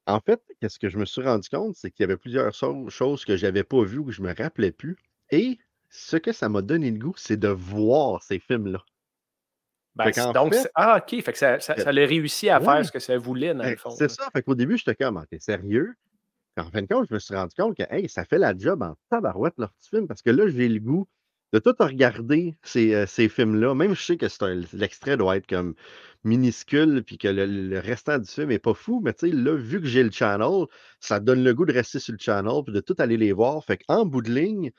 En 0.06 0.20
fait, 0.20 0.42
qu'est-ce 0.60 0.78
que 0.80 0.88
je 0.88 0.98
me 0.98 1.04
suis 1.04 1.22
rendu 1.22 1.48
compte, 1.48 1.76
c'est 1.76 1.90
qu'il 1.92 2.02
y 2.02 2.04
avait 2.04 2.16
plusieurs 2.16 2.52
so- 2.54 2.88
choses 2.90 3.24
que 3.24 3.36
j'avais 3.36 3.62
pas 3.64 3.82
vues 3.84 3.98
ou 3.98 4.04
que 4.06 4.10
je 4.12 4.20
me 4.20 4.34
rappelais 4.34 4.72
plus. 4.72 4.96
Et 5.30 5.58
ce 5.88 6.16
que 6.16 6.32
ça 6.32 6.48
m'a 6.48 6.60
donné 6.60 6.90
le 6.90 6.98
goût, 6.98 7.14
c'est 7.16 7.36
de 7.38 7.48
voir 7.48 8.22
ces 8.22 8.40
films-là. 8.40 8.84
Ben, 9.94 10.10
donc, 10.34 10.52
fait- 10.54 10.68
ah, 10.74 10.98
ok, 11.00 11.22
fait 11.22 11.32
que 11.32 11.38
ça, 11.38 11.60
ça, 11.60 11.76
ça 11.76 11.92
l'a 11.92 12.04
réussi 12.04 12.48
à 12.50 12.58
Ouais. 12.58 12.64
faire 12.64 12.84
ce 12.84 12.90
que 12.90 12.98
ça 12.98 13.16
voulait, 13.16 13.54
dans 13.54 13.62
Ben, 13.62 13.70
le 13.70 13.76
fond. 13.76 13.90
c'est 13.90 14.04
là. 14.04 14.08
ça. 14.08 14.28
Fait 14.32 14.42
qu'au 14.42 14.56
début, 14.56 14.76
j'étais 14.76 14.96
comme, 14.96 15.24
t'es 15.30 15.38
sérieux? 15.38 15.94
Puis 16.56 16.66
en 16.66 16.70
fin 16.70 16.82
de 16.82 16.86
compte, 16.88 17.06
je 17.08 17.14
me 17.14 17.20
suis 17.20 17.34
rendu 17.34 17.54
compte 17.56 17.76
que 17.76 17.84
hey, 17.90 18.08
ça 18.08 18.24
fait 18.24 18.38
la 18.38 18.56
job 18.58 18.82
en 18.82 18.96
tabarouette, 19.08 19.54
leur 19.56 19.72
petit 19.74 19.90
film, 19.90 20.08
parce 20.08 20.20
que 20.20 20.30
là, 20.30 20.48
j'ai 20.48 20.68
le 20.68 20.80
goût 20.80 21.06
de 21.52 21.58
tout 21.60 21.74
regarder 21.78 22.56
ces, 22.62 22.94
euh, 22.94 23.06
ces 23.06 23.28
films-là. 23.28 23.74
Même 23.74 23.94
je 23.94 24.02
sais 24.02 24.16
que 24.16 24.26
l'extrait 24.76 25.16
doit 25.16 25.36
être 25.36 25.46
comme 25.46 25.74
minuscule, 26.24 27.02
puis 27.04 27.18
que 27.18 27.28
le, 27.28 27.44
le 27.46 27.78
restant 27.78 28.18
du 28.18 28.28
film 28.28 28.50
est 28.50 28.58
pas 28.58 28.74
fou, 28.74 29.00
mais 29.04 29.12
tu 29.12 29.28
sais, 29.28 29.34
là, 29.36 29.54
vu 29.54 29.80
que 29.80 29.86
j'ai 29.86 30.02
le 30.02 30.10
channel, 30.10 30.64
ça 30.98 31.20
donne 31.20 31.44
le 31.44 31.52
goût 31.54 31.66
de 31.66 31.72
rester 31.72 31.98
sur 31.98 32.12
le 32.12 32.18
channel, 32.18 32.62
puis 32.64 32.72
de 32.74 32.80
tout 32.80 32.94
aller 32.98 33.16
les 33.18 33.32
voir. 33.32 33.62
Fait 33.64 33.76
qu'en 33.76 34.06
bout 34.06 34.22
de 34.22 34.32
ligne, 34.32 34.70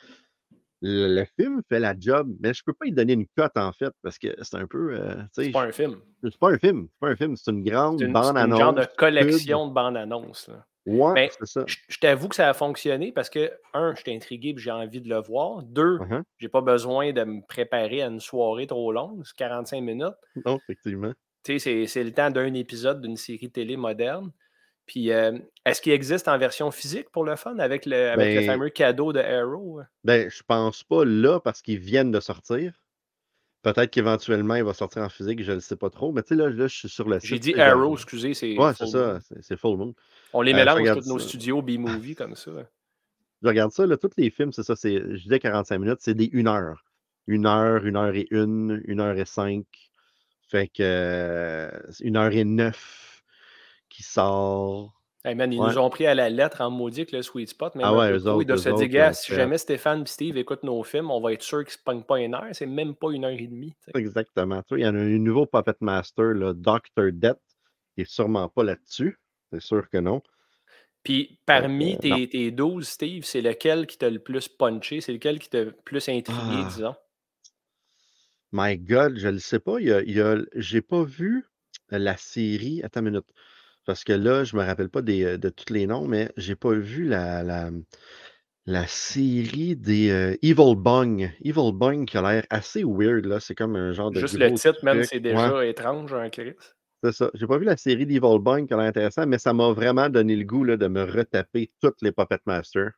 le, 0.81 1.07
le 1.15 1.25
film 1.39 1.61
fait 1.69 1.79
la 1.79 1.93
job, 1.97 2.29
mais 2.41 2.53
je 2.53 2.63
peux 2.65 2.73
pas 2.73 2.87
y 2.87 2.91
donner 2.91 3.13
une 3.13 3.27
cote, 3.37 3.55
en 3.57 3.71
fait, 3.71 3.91
parce 4.01 4.17
que 4.17 4.27
c'est 4.41 4.57
un 4.57 4.67
peu, 4.67 4.95
euh, 4.99 5.15
C'est 5.33 5.51
pas 5.51 5.63
un 5.63 5.71
film. 5.71 5.97
c'est 6.23 6.37
pas 6.37 6.49
un 6.51 6.57
film, 6.57 6.87
c'est 6.91 6.99
pas 6.99 7.07
un 7.09 7.15
film, 7.15 7.35
c'est 7.35 7.51
une 7.51 7.63
grande 7.63 7.99
C'est 7.99 8.05
une, 8.05 8.11
c'est 8.13 8.17
une 8.19 8.33
bande-annonce. 8.33 8.59
genre 8.59 8.73
de 8.73 8.81
pub. 8.81 8.95
collection 8.97 9.67
de 9.67 9.73
bandes 9.73 9.97
annonces. 9.97 10.47
là. 10.47 10.65
Ouais, 10.85 11.13
Mais 11.13 11.29
c'est 11.39 11.45
ça. 11.47 11.63
je, 11.67 11.77
je 11.87 11.97
t'avoue 11.97 12.27
que 12.29 12.35
ça 12.35 12.49
a 12.49 12.53
fonctionné 12.53 13.11
parce 13.11 13.29
que, 13.29 13.51
un, 13.73 13.95
j'étais 13.95 14.13
intrigué 14.15 14.49
et 14.49 14.57
j'ai 14.57 14.71
envie 14.71 15.01
de 15.01 15.09
le 15.09 15.17
voir. 15.19 15.63
Deux, 15.63 15.97
Uh-huh. 15.99 16.21
j'ai 16.37 16.47
pas 16.49 16.61
besoin 16.61 17.11
de 17.11 17.23
me 17.23 17.41
préparer 17.47 18.03
à 18.03 18.07
une 18.07 18.19
soirée 18.19 18.67
trop 18.67 18.91
longue, 18.91 19.23
c'est 19.25 19.35
45 19.35 19.81
minutes. 19.81 20.13
Non, 20.45 20.57
effectivement. 20.57 21.11
Tu 21.43 21.53
sais, 21.53 21.59
c'est- 21.59 21.87
c'est 21.87 22.03
le 22.03 22.11
temps 22.13 22.29
d'un 22.31 22.53
épisode 22.53 23.01
d'une 23.01 23.17
série 23.17 23.49
télé 23.51 23.77
moderne. 23.77 24.31
Puis, 24.85 25.11
euh, 25.11 25.37
est-ce 25.65 25.81
qu'il 25.81 25.93
existe 25.93 26.27
en 26.27 26.37
version 26.37 26.69
physique 26.69 27.09
pour 27.09 27.23
le 27.23 27.35
fun 27.35 27.57
avec 27.57 27.87
le, 27.87 28.09
avec 28.11 28.35
le 28.35 28.41
Ben, 28.41 28.45
fameux 28.45 28.69
cadeau 28.69 29.11
de 29.13 29.19
Arrow? 29.19 29.81
ben, 30.03 30.29
je 30.29 30.43
pense 30.43 30.83
pas 30.83 31.03
là 31.05 31.39
parce 31.39 31.63
qu'ils 31.63 31.79
viennent 31.79 32.11
de 32.11 32.19
sortir. 32.19 32.73
Peut-être 33.65 33.89
qu'éventuellement, 33.89 34.53
il 34.53 34.63
va 34.63 34.75
sortir 34.75 35.01
en 35.01 35.09
physique, 35.09 35.41
je 35.43 35.53
ne 35.53 35.59
sais 35.59 35.75
pas 35.75 35.89
trop. 35.89 36.11
Mais 36.11 36.21
tu 36.21 36.29
sais, 36.29 36.35
là, 36.35 36.49
là, 36.51 36.67
je 36.67 36.75
suis 36.75 36.87
sur 36.87 37.09
le 37.09 37.19
J'ai 37.19 37.35
site. 37.37 37.41
dit 37.41 37.51
sais, 37.51 37.57
je- 37.57 37.61
Arrow, 37.61 37.95
excusez, 37.95 38.35
c'est. 38.35 38.55
Ouais, 38.55 38.73
c'est 38.75 38.85
ça, 38.85 39.17
c'est 39.41 39.57
Full 39.57 39.75
Moon. 39.77 39.95
On 40.33 40.43
les 40.43 40.53
Euh, 40.53 40.57
mélange 40.57 40.79
regarde 40.79 41.01
tous 41.01 41.09
nos 41.09 41.17
studios 41.17 41.63
B-Movie 41.63 42.13
comme 42.13 42.35
ça. 42.35 42.51
Je 43.41 43.47
regarde 43.47 43.71
ça, 43.71 43.87
là, 43.87 43.97
tous 43.97 44.11
les 44.17 44.29
films, 44.29 44.53
c'est 44.53 44.61
ça, 44.61 44.75
c'est, 44.75 44.93
je 44.99 45.23
disais 45.23 45.39
45 45.39 45.79
minutes, 45.79 45.97
c'est 46.01 46.13
des 46.13 46.29
1 46.31 46.47
heure. 46.47 46.85
Une 47.25 47.47
heure, 47.47 47.83
une 47.87 47.95
heure 47.97 48.13
et 48.13 48.27
une, 48.29 48.83
une 48.85 48.99
heure 48.99 49.17
et 49.17 49.25
cinq. 49.25 49.65
Fait 50.47 50.67
que 50.67 50.83
euh, 50.83 51.71
c'est 51.91 52.03
une 52.03 52.17
heure 52.17 52.31
et 52.31 52.43
neuf 52.43 53.23
qui 53.89 54.03
sort. 54.03 54.94
Hey 55.25 55.33
man, 55.33 55.51
ils 55.51 55.59
Ouais. 55.59 55.69
nous 55.71 55.77
ont 55.79 55.89
pris 55.89 56.05
à 56.05 56.13
la 56.13 56.29
lettre 56.29 56.61
en 56.61 56.69
maudit 56.69 56.99
avec 57.01 57.11
le 57.11 57.23
sweet 57.23 57.49
spot. 57.49 57.73
Mais 57.73 57.81
Ah 57.83 57.95
ouais, 57.95 58.11
le 58.11 58.17
eux 58.17 58.37
ils 58.41 58.45
doivent 58.45 58.59
se 58.59 58.69
dire, 58.69 58.87
gars, 58.87 59.09
euh, 59.09 59.13
si 59.13 59.33
jamais 59.33 59.57
Stéphane 59.57 60.03
et 60.03 60.05
Steve 60.05 60.37
écoutent 60.37 60.61
nos 60.61 60.83
films, 60.83 61.09
on 61.09 61.19
va 61.19 61.33
être 61.33 61.41
sûr 61.41 61.59
qu'ils 61.63 61.69
ne 61.73 61.77
se 61.79 61.83
pognent 61.83 62.03
pas 62.03 62.19
une 62.19 62.35
heure. 62.35 62.45
C'est 62.51 62.67
même 62.67 62.93
pas 62.93 63.09
une 63.11 63.25
heure 63.25 63.31
et 63.31 63.47
demie. 63.47 63.73
Exactement. 63.95 64.61
Il 64.71 64.79
y 64.81 64.87
en 64.87 64.93
a 64.93 64.99
un 64.99 65.17
nouveau 65.17 65.47
Puppet 65.47 65.73
Master, 65.81 66.25
là, 66.35 66.53
Dr. 66.53 67.11
Death, 67.11 67.39
qui 67.95 68.01
est 68.01 68.09
sûrement 68.09 68.47
pas 68.49 68.63
là-dessus. 68.63 69.17
C'est 69.51 69.61
sûr 69.61 69.89
que 69.89 69.97
non. 69.97 70.21
Puis 71.01 71.39
parmi 71.45 71.95
euh, 71.95 71.97
tes, 71.97 72.29
tes 72.29 72.51
12, 72.51 72.87
Steve, 72.87 73.23
c'est 73.25 73.41
lequel 73.41 73.87
qui 73.87 73.97
t'a 73.97 74.09
le 74.11 74.19
plus 74.19 74.47
punché? 74.47 75.01
C'est 75.01 75.13
lequel 75.13 75.39
qui 75.39 75.49
t'a 75.49 75.63
le 75.63 75.71
plus 75.71 76.07
intrigué, 76.07 76.61
Ah. 76.63 76.67
disons? 76.69 76.95
My 78.51 78.77
God, 78.77 79.17
je 79.17 79.27
le 79.29 79.39
sais 79.39 79.59
pas. 79.59 79.79
Il 79.79 79.87
y 79.87 79.91
a, 79.93 80.01
il 80.01 80.11
y 80.15 80.21
a- 80.21 80.37
j'ai 80.55 80.81
pas 80.81 81.03
vu 81.03 81.45
la 81.89 82.15
série. 82.15 82.81
Attends 82.83 83.01
une 83.01 83.09
minute. 83.11 83.25
Parce 83.85 84.03
que 84.03 84.13
là, 84.13 84.43
je 84.43 84.55
me 84.57 84.63
rappelle 84.63 84.89
pas 84.89 85.01
des, 85.01 85.23
euh, 85.23 85.37
de 85.37 85.49
tous 85.49 85.71
les 85.73 85.87
noms, 85.87 86.07
mais 86.07 86.31
j'ai 86.37 86.55
pas 86.55 86.73
vu 86.73 87.05
la, 87.05 87.43
la, 87.43 87.71
la 88.65 88.87
série 88.87 89.75
des 89.75 90.09
euh, 90.11 90.35
Evil 90.41 90.75
Bung. 90.75 91.31
Evil 91.43 91.71
Bung 91.73 92.05
qui 92.05 92.17
a 92.17 92.21
l'air 92.21 92.45
assez 92.49 92.83
weird, 92.83 93.25
là. 93.25 93.39
C'est 93.39 93.55
comme 93.55 93.75
un 93.75 93.93
genre 93.93 94.11
de. 94.11 94.19
Juste 94.19 94.37
le 94.37 94.51
titre, 94.53 94.83
truc. 94.91 95.05
c'est 95.05 95.19
Ouais, 95.31 95.51
déjà 95.51 95.65
étrange, 95.65 96.13
un 96.13 96.29
Chris. 96.29 96.55
c'est 97.03 97.11
ça. 97.13 97.29
J'ai 97.33 97.47
pas 97.47 97.57
vu 97.57 97.65
la 97.65 97.77
série 97.77 98.05
d'Evil 98.05 98.39
Bung 98.39 98.67
qui 98.67 98.73
a 98.73 98.77
l'air 98.77 98.87
intéressant, 98.87 99.25
mais 99.27 99.37
ça 99.37 99.53
m'a 99.53 99.71
vraiment 99.71 100.09
donné 100.09 100.35
le 100.35 100.43
goût 100.43 100.63
là, 100.63 100.77
de 100.77 100.87
me 100.87 101.03
retaper 101.03 101.71
toutes 101.81 102.01
les 102.01 102.11
Puppet 102.11 102.39
Masters. 102.45 102.91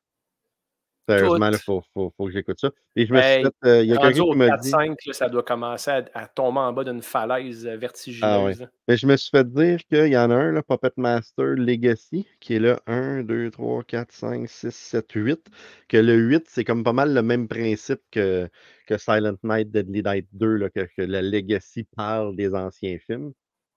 Sérieusement, 1.07 1.49
il 1.51 1.57
faut, 1.57 1.81
faut, 1.93 2.13
faut 2.17 2.25
que 2.25 2.31
j'écoute 2.31 2.59
ça. 2.59 2.71
Et 2.95 3.05
je 3.05 3.13
me 3.13 3.21
suis 3.21 3.41
fait. 3.41 3.53
euh, 3.65 3.83
Il 3.83 3.89
y 3.89 3.93
a 3.93 3.97
quelqu'un 3.97 4.27
qui 4.31 4.35
m'a 4.35 4.49
dit. 4.51 4.71
4-5, 4.71 4.95
là, 5.05 5.13
ça 5.13 5.29
doit 5.29 5.43
commencer 5.43 5.91
à, 5.91 6.05
à 6.13 6.27
tomber 6.27 6.59
en 6.59 6.73
bas 6.73 6.83
d'une 6.83 7.01
falaise 7.01 7.65
euh, 7.65 7.73
Ah 7.73 7.77
vertigineuse. 7.77 8.59
là. 8.61 8.67
Mais 8.87 8.97
je 8.97 9.07
me 9.07 9.15
suis 9.15 9.29
fait 9.29 9.49
dire 9.49 9.79
qu'il 9.89 10.07
y 10.07 10.17
en 10.17 10.29
a 10.31 10.35
un, 10.35 10.51
là, 10.51 10.63
Puppet 10.63 10.91
Master 10.97 11.45
Legacy, 11.55 12.27
qui 12.39 12.55
est 12.55 12.59
là 12.59 12.79
1, 12.87 13.23
2, 13.23 13.51
3, 13.51 13.83
4, 13.83 14.11
5, 14.11 14.49
6, 14.49 14.75
7, 14.75 15.11
8. 15.13 15.45
Que 15.87 15.97
le 15.97 16.15
8, 16.15 16.45
c'est 16.49 16.63
comme 16.65 16.83
pas 16.83 16.93
mal 16.93 17.13
le 17.13 17.21
même 17.21 17.47
principe 17.47 18.01
que, 18.11 18.49
que 18.87 18.97
Silent 18.97 19.37
Night, 19.43 19.71
Deadly 19.71 20.03
Night 20.03 20.27
2, 20.33 20.55
là, 20.55 20.69
que, 20.69 20.81
que 20.81 21.01
le 21.03 21.21
Legacy 21.21 21.85
parle 21.95 22.35
des 22.35 22.53
anciens 22.53 22.97
films. 22.99 23.31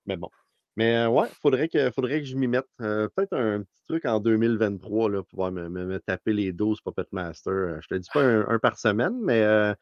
Mais 0.06 0.16
bon. 0.16 0.30
Mais 0.76 0.96
euh, 0.96 1.08
ouais, 1.08 1.28
faudrait 1.42 1.68
que, 1.68 1.90
faudrait 1.90 2.20
que 2.20 2.26
je 2.26 2.36
m'y 2.36 2.46
mette. 2.46 2.66
Euh, 2.80 3.08
Peut-être 3.14 3.34
un 3.36 3.62
petit 3.62 3.82
truc 3.88 4.04
en 4.06 4.20
2023, 4.20 5.10
là, 5.10 5.18
pour 5.18 5.26
pouvoir 5.26 5.52
me, 5.52 5.68
me- 5.68 5.84
me 5.84 5.98
taper 5.98 6.32
les 6.32 6.52
12 6.52 6.80
Puppet 6.80 7.04
Master. 7.12 7.80
Je 7.82 7.88
te 7.88 7.94
dis 7.94 8.08
pas 8.12 8.22
un, 8.22 8.48
un 8.48 8.58
par 8.58 8.78
semaine, 8.78 9.18
mais 9.22 9.42
euh, 9.42 9.74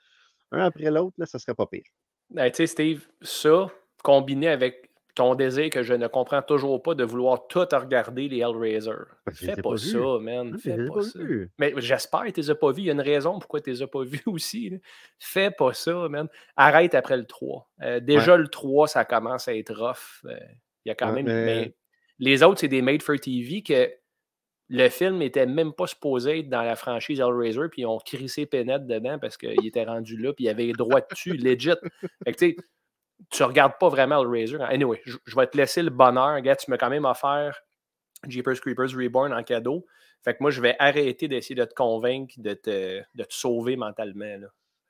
un 0.53 0.61
après 0.65 0.91
l'autre, 0.91 1.15
là, 1.19 1.27
ça 1.27 1.39
serait 1.39 1.55
pas 1.55 1.67
pire. 1.67 1.85
Ben, 2.31 2.51
tu 2.51 2.57
sais, 2.57 2.67
Steve, 2.67 3.07
ça, 3.23 3.67
combiné 4.03 4.49
avec 4.49 4.91
ton 5.15 5.35
désir 5.35 5.69
que 5.71 5.83
je 5.83 5.95
ne 5.95 6.07
comprends 6.07 6.43
toujours 6.43 6.81
pas 6.81 6.95
de 6.95 7.03
vouloir 7.03 7.49
tout 7.49 7.59
regarder 7.73 8.29
les 8.29 8.39
Hellraiser. 8.39 8.93
Les 9.27 9.33
Fais 9.35 9.53
ai 9.53 9.57
pas 9.57 9.71
pas 9.71 9.77
ça, 9.77 9.99
man. 10.21 10.57
Fais 10.59 10.77
pas 10.87 10.95
pas 10.95 11.03
ça. 11.03 11.19
Mais 11.59 11.75
j'espère 11.79 12.23
que 12.25 12.31
tu 12.31 12.41
les 12.41 12.51
as 12.51 12.55
pas 12.55 12.71
vus. 12.71 12.83
Il 12.83 12.87
y 12.87 12.91
a 12.91 12.93
une 12.93 13.01
raison 13.01 13.33
pourquoi 13.41 13.61
tu 13.61 13.71
les 13.71 13.83
as 13.83 13.89
pas 13.89 14.05
vus 14.05 14.23
aussi. 14.27 14.71
là. 14.71 14.77
Fais 15.19 15.51
pas 15.51 15.73
ça, 15.75 16.09
man. 16.09 16.29
Arrête 16.57 16.95
après 16.95 17.17
le 17.17 17.25
3. 17.27 17.69
Euh, 17.83 17.95
Ouais, 17.95 18.01
déjà, 18.01 18.37
le 18.37 18.47
3, 18.47 18.87
ça 18.89 19.05
commence 19.05 19.49
à 19.49 19.55
être 19.57 19.75
rough. 19.75 20.25
Il 20.89 20.91
y 20.91 20.93
a 20.93 20.95
quand 20.95 21.13
ouais, 21.13 21.23
même. 21.23 21.27
mais 21.27 21.45
Mais 21.45 21.75
les 22.19 22.43
autres, 22.43 22.61
c'est 22.61 22.69
des 22.69 22.81
made 22.81 23.03
for 23.03 23.19
TV 23.19 23.63
que 23.63 23.91
le 24.71 24.89
film 24.89 25.21
était 25.23 25.47
même 25.47 25.73
pas 25.73 25.87
supposé 25.87 26.41
être 26.41 26.49
dans 26.49 26.63
la 26.63 26.77
franchise 26.77 27.21
Hellraiser, 27.21 27.69
puis 27.71 27.83
ils 27.83 27.87
ont 27.87 27.99
crissé 27.99 28.47
Pénètre 28.47 28.87
dedans 28.87 29.19
parce 29.19 29.37
qu'il 29.37 29.67
était 29.67 29.85
rendu 29.85 30.17
là, 30.17 30.33
puis 30.33 30.45
il 30.45 30.49
avait 30.49 30.65
les 30.65 30.73
droits 30.73 31.01
dessus, 31.01 31.33
legit. 31.37 31.71
Fait 32.25 32.33
que, 32.33 32.39
tu 32.39 32.51
sais, 32.51 32.57
tu 33.31 33.43
regardes 33.43 33.79
pas 33.79 33.89
vraiment 33.89 34.23
Hellraiser. 34.23 34.59
Anyway, 34.61 35.01
je, 35.05 35.17
je 35.27 35.37
vais 35.37 35.47
te 35.47 35.57
laisser 35.57 35.83
le 35.83 35.91
bonheur. 35.91 36.41
Gars, 36.41 36.57
tu 36.57 36.71
m'as 36.71 36.79
quand 36.79 36.91
même 36.91 37.05
offert 37.05 37.63
Jeepers 38.27 38.61
Creepers 38.61 38.95
Reborn 38.95 39.33
en 39.33 39.43
cadeau. 39.43 39.87
Fait 40.25 40.35
que 40.35 40.39
moi, 40.41 40.51
je 40.51 40.61
vais 40.61 40.75
arrêter 40.79 41.29
d'essayer 41.29 41.55
de 41.55 41.65
te 41.65 41.75
convaincre 41.75 42.35
de 42.39 42.55
te, 42.55 43.03
de 43.15 43.25
te 43.25 43.35
sauver 43.35 43.77
mentalement. 43.77 44.39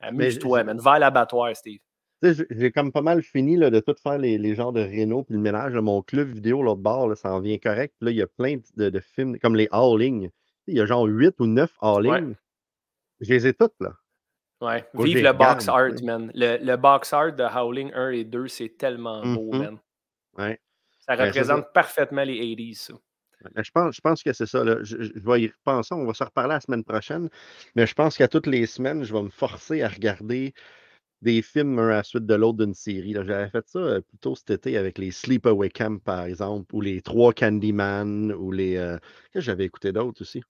Amuse-toi, 0.00 0.64
man. 0.64 0.78
Va 0.78 0.92
à 0.92 0.98
l'abattoir, 0.98 1.54
Steve. 1.54 1.80
J'ai 2.22 2.72
comme 2.72 2.90
pas 2.92 3.02
mal 3.02 3.22
fini 3.22 3.56
là, 3.56 3.70
de 3.70 3.78
tout 3.80 3.94
faire 4.02 4.18
les, 4.18 4.38
les 4.38 4.54
genres 4.56 4.72
de 4.72 4.80
réno 4.80 5.22
puis 5.22 5.34
le 5.34 5.40
ménage 5.40 5.74
mon 5.74 6.02
club 6.02 6.28
vidéo 6.28 6.62
l'autre 6.62 6.80
bord, 6.80 7.08
là, 7.08 7.14
ça 7.14 7.32
en 7.32 7.40
vient 7.40 7.58
correct. 7.58 7.94
Là, 8.00 8.10
il 8.10 8.16
y 8.16 8.22
a 8.22 8.26
plein 8.26 8.56
de, 8.76 8.90
de 8.90 9.00
films 9.00 9.38
comme 9.38 9.54
les 9.54 9.68
Howling. 9.70 10.30
Il 10.66 10.76
y 10.76 10.80
a 10.80 10.86
genre 10.86 11.04
8 11.06 11.36
ou 11.40 11.46
9 11.46 11.70
Ouais. 11.70 11.76
Howling. 11.88 12.34
Je 13.20 13.30
les 13.32 13.46
ai 13.46 13.54
toutes 13.54 13.74
là. 13.80 13.92
Ouais. 14.60 14.84
Vive 14.94 15.22
le 15.22 15.32
box 15.32 15.68
art, 15.68 15.90
man. 16.02 16.32
Le, 16.34 16.58
le 16.60 16.76
box 16.76 17.12
art 17.12 17.32
de 17.32 17.44
Howling 17.44 17.92
1 17.94 18.10
et 18.10 18.24
2, 18.24 18.48
c'est 18.48 18.76
tellement 18.76 19.22
beau, 19.24 19.52
Mhm. 19.52 19.58
man. 19.62 19.78
Ouais. 20.36 20.60
Ça 21.00 21.16
Ben, 21.16 21.26
représente 21.26 21.72
parfaitement 21.72 22.24
les 22.24 22.34
80s, 22.40 22.74
ça. 22.80 22.94
Ben, 23.54 23.62
Je 23.62 23.70
pense, 23.70 23.94
je 23.94 24.00
pense 24.00 24.22
que 24.24 24.32
c'est 24.32 24.46
ça. 24.46 24.64
Là. 24.64 24.78
Je- 24.82 25.00
je 25.02 25.12
vais 25.20 25.42
y 25.42 25.46
repenser. 25.46 25.94
On 25.94 26.04
va 26.04 26.12
se 26.14 26.24
reparler 26.24 26.54
la 26.54 26.60
semaine 26.60 26.82
prochaine. 26.82 27.28
Mais 27.76 27.86
je 27.86 27.94
pense 27.94 28.16
qu'à 28.16 28.26
toutes 28.26 28.48
les 28.48 28.66
semaines, 28.66 29.04
je 29.04 29.12
vais 29.14 29.22
me 29.22 29.30
forcer 29.30 29.82
à 29.82 29.88
regarder 29.88 30.52
des 31.22 31.42
films 31.42 31.78
un 31.78 31.88
à 31.88 31.96
la 31.96 32.02
suite 32.02 32.26
de 32.26 32.34
l'autre 32.34 32.58
d'une 32.64 32.74
série. 32.74 33.12
J'avais 33.14 33.48
fait 33.50 33.66
ça 33.68 33.78
euh, 33.78 34.00
plus 34.00 34.18
tôt 34.18 34.34
cet 34.36 34.50
été 34.50 34.76
avec 34.76 34.98
les 34.98 35.10
Sleepaway 35.10 35.68
Camp, 35.70 36.02
par 36.02 36.24
exemple, 36.24 36.74
ou 36.74 36.80
les 36.80 37.02
Trois 37.02 37.32
Candyman, 37.32 38.32
ou 38.32 38.52
les. 38.52 38.76
euh, 38.76 38.98
Qu'est-ce 38.98 39.32
que 39.34 39.40
j'avais 39.40 39.64
écouté 39.64 39.92
d'autres 39.92 40.22
aussi? 40.22 40.40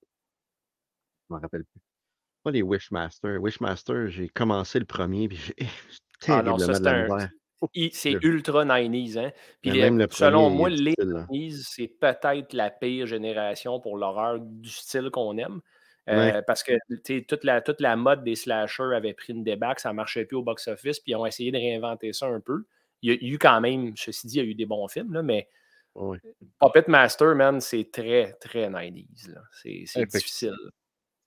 Je 1.28 1.34
m'en 1.34 1.40
rappelle 1.40 1.64
plus. 1.64 1.80
Pas 2.44 2.50
les 2.52 2.62
Wishmaster. 2.62 3.38
Wishmaster, 3.40 4.08
j'ai 4.08 4.28
commencé 4.28 4.78
le 4.78 4.84
premier, 4.86 5.28
puis 5.28 5.38
j'ai 5.38 5.54
Ah 6.28 6.42
non, 6.42 6.58
ça, 6.58 6.74
c'est 6.74 6.86
un. 6.88 7.08
ultra 8.22 8.64
90s, 8.64 9.18
hein. 9.18 9.32
Puis 9.62 9.70
Mais 9.70 9.76
les- 9.76 9.80
même 9.82 9.98
le 9.98 10.08
selon 10.10 10.50
moi, 10.50 10.68
les 10.70 10.92
difficile. 10.94 11.12
là. 11.12 11.26
90s, 11.26 11.66
c'est 11.70 11.88
peut-être 11.88 12.52
la 12.52 12.70
pire 12.70 13.06
génération 13.06 13.80
pour 13.80 13.96
l'horreur 13.96 14.38
du 14.40 14.70
style 14.70 15.10
qu'on 15.10 15.36
aime. 15.38 15.60
Ouais. 16.08 16.36
Euh, 16.36 16.42
parce 16.46 16.62
que 16.62 16.72
toute 17.20 17.44
la, 17.44 17.60
toute 17.60 17.80
la 17.80 17.96
mode 17.96 18.24
des 18.24 18.34
slashers 18.34 18.94
avait 18.94 19.14
pris 19.14 19.32
une 19.32 19.44
débarque, 19.44 19.80
ça 19.80 19.90
ne 19.90 19.94
marchait 19.94 20.24
plus 20.24 20.36
au 20.36 20.42
box-office, 20.42 21.00
puis 21.00 21.12
ils 21.12 21.16
ont 21.16 21.26
essayé 21.26 21.50
de 21.52 21.56
réinventer 21.58 22.12
ça 22.12 22.26
un 22.26 22.40
peu. 22.40 22.64
Il 23.02 23.12
y 23.12 23.14
a 23.14 23.18
eu 23.32 23.38
quand 23.38 23.60
même, 23.60 23.96
ceci 23.96 24.26
dit, 24.26 24.38
il 24.38 24.44
y 24.44 24.46
a 24.46 24.50
eu 24.50 24.54
des 24.54 24.66
bons 24.66 24.88
films, 24.88 25.12
là, 25.12 25.22
mais. 25.22 25.48
Puppet 26.60 26.84
Master, 26.86 27.34
man, 27.34 27.60
c'est 27.60 27.90
très, 27.92 28.32
très 28.34 28.68
90s. 28.68 29.32
là. 29.32 29.40
C'est 29.52 29.84
que- 30.06 30.16
difficile. 30.18 30.54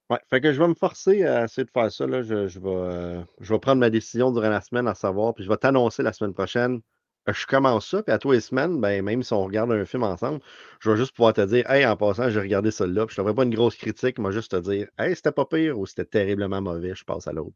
Ouais, 0.09 0.19
fait 0.29 0.41
que 0.41 0.51
je 0.51 0.61
vais 0.61 0.67
me 0.67 0.73
forcer 0.73 1.23
à 1.25 1.45
essayer 1.45 1.63
de 1.63 1.71
faire 1.71 1.89
ça. 1.89 2.05
Là. 2.05 2.21
Je, 2.21 2.47
je 2.49 2.59
vais, 2.59 2.69
euh, 2.69 3.21
je 3.39 3.53
vais 3.53 3.59
prendre 3.59 3.79
ma 3.79 3.89
décision 3.89 4.31
durant 4.31 4.49
la 4.49 4.59
semaine 4.59 4.87
à 4.89 4.93
savoir, 4.93 5.33
puis 5.33 5.45
je 5.45 5.49
vais 5.49 5.55
t'annoncer 5.55 6.03
la 6.03 6.11
semaine 6.11 6.33
prochaine. 6.33 6.81
Je 7.27 7.45
commence 7.45 7.87
ça, 7.87 8.01
puis 8.01 8.11
à 8.11 8.17
tous 8.17 8.31
les 8.31 8.39
semaines, 8.41 8.81
ben, 8.81 9.03
même 9.03 9.21
si 9.21 9.31
on 9.33 9.43
regarde 9.45 9.71
un 9.71 9.85
film 9.85 10.03
ensemble, 10.03 10.39
je 10.79 10.89
vais 10.89 10.97
juste 10.97 11.15
pouvoir 11.15 11.33
te 11.33 11.41
dire 11.41 11.69
Hey, 11.69 11.85
en 11.85 11.95
passant, 11.95 12.29
j'ai 12.31 12.39
regardé 12.39 12.71
ça 12.71 12.87
là, 12.87 13.05
puis 13.05 13.15
je 13.15 13.21
ne 13.21 13.25
ferai 13.25 13.35
pas 13.35 13.43
une 13.43 13.53
grosse 13.53 13.75
critique, 13.75 14.17
moi 14.17 14.31
juste 14.31 14.51
te 14.51 14.55
dire 14.57 14.87
Hey, 14.97 15.15
c'était 15.15 15.31
pas 15.31 15.45
pire 15.45 15.77
ou 15.77 15.85
c'était 15.85 16.05
terriblement 16.05 16.61
mauvais, 16.61 16.93
je 16.95 17.03
passe 17.05 17.27
à 17.27 17.31
l'autre. 17.31 17.55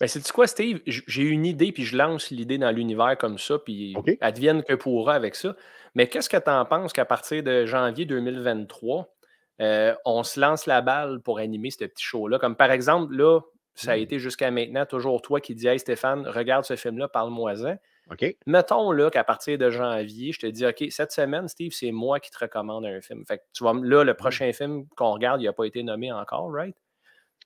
Ben, 0.00 0.06
c'est 0.06 0.30
quoi, 0.30 0.46
Steve? 0.46 0.80
J'ai 0.86 1.24
une 1.24 1.44
idée, 1.44 1.72
puis 1.72 1.84
je 1.84 1.96
lance 1.96 2.30
l'idée 2.30 2.56
dans 2.58 2.70
l'univers 2.70 3.18
comme 3.18 3.38
ça, 3.38 3.58
puis 3.58 3.94
OK. 3.96 4.16
advienne 4.20 4.62
que 4.62 4.74
pourra 4.74 5.14
avec 5.14 5.34
ça. 5.34 5.56
Mais 5.94 6.06
qu'est-ce 6.08 6.28
que 6.28 6.36
tu 6.36 6.50
en 6.50 6.64
penses 6.64 6.92
qu'à 6.92 7.04
partir 7.04 7.42
de 7.42 7.66
janvier 7.66 8.06
2023, 8.06 9.12
euh, 9.60 9.94
on 10.04 10.22
se 10.22 10.38
lance 10.40 10.66
la 10.66 10.80
balle 10.82 11.20
pour 11.20 11.38
animer 11.38 11.70
ce 11.70 11.84
petit 11.84 12.04
show-là? 12.04 12.38
Comme 12.38 12.54
par 12.56 12.70
exemple, 12.70 13.14
là, 13.14 13.40
ça 13.74 13.92
a 13.92 13.96
Hmm. 13.96 14.00
été 14.00 14.18
jusqu'à 14.18 14.50
maintenant 14.50 14.86
toujours 14.86 15.20
toi 15.20 15.40
qui 15.40 15.54
dis 15.54 15.66
Hey 15.66 15.78
Stéphane, 15.80 16.26
regarde 16.28 16.64
ce 16.64 16.76
film-là, 16.76 17.08
parle-moi-en. 17.08 17.76
OK. 18.10 18.36
Mettons 18.46 18.90
là 18.92 19.08
qu'à 19.10 19.22
partir 19.24 19.56
de 19.56 19.70
janvier, 19.70 20.32
je 20.32 20.40
te 20.40 20.46
dis 20.46 20.66
OK, 20.66 20.84
cette 20.90 21.12
semaine, 21.12 21.46
Steve, 21.48 21.72
c'est 21.72 21.92
moi 21.92 22.18
qui 22.20 22.30
te 22.30 22.38
recommande 22.38 22.84
un 22.84 23.00
film. 23.00 23.24
Fait 23.26 23.38
que 23.38 23.42
tu 23.52 23.62
vois, 23.62 23.74
là, 23.80 24.02
le 24.04 24.14
prochain 24.14 24.52
film 24.52 24.86
qu'on 24.96 25.12
regarde, 25.12 25.40
il 25.40 25.44
n'a 25.44 25.52
pas 25.52 25.64
été 25.64 25.82
nommé 25.82 26.10
encore, 26.12 26.52
right? 26.52 26.74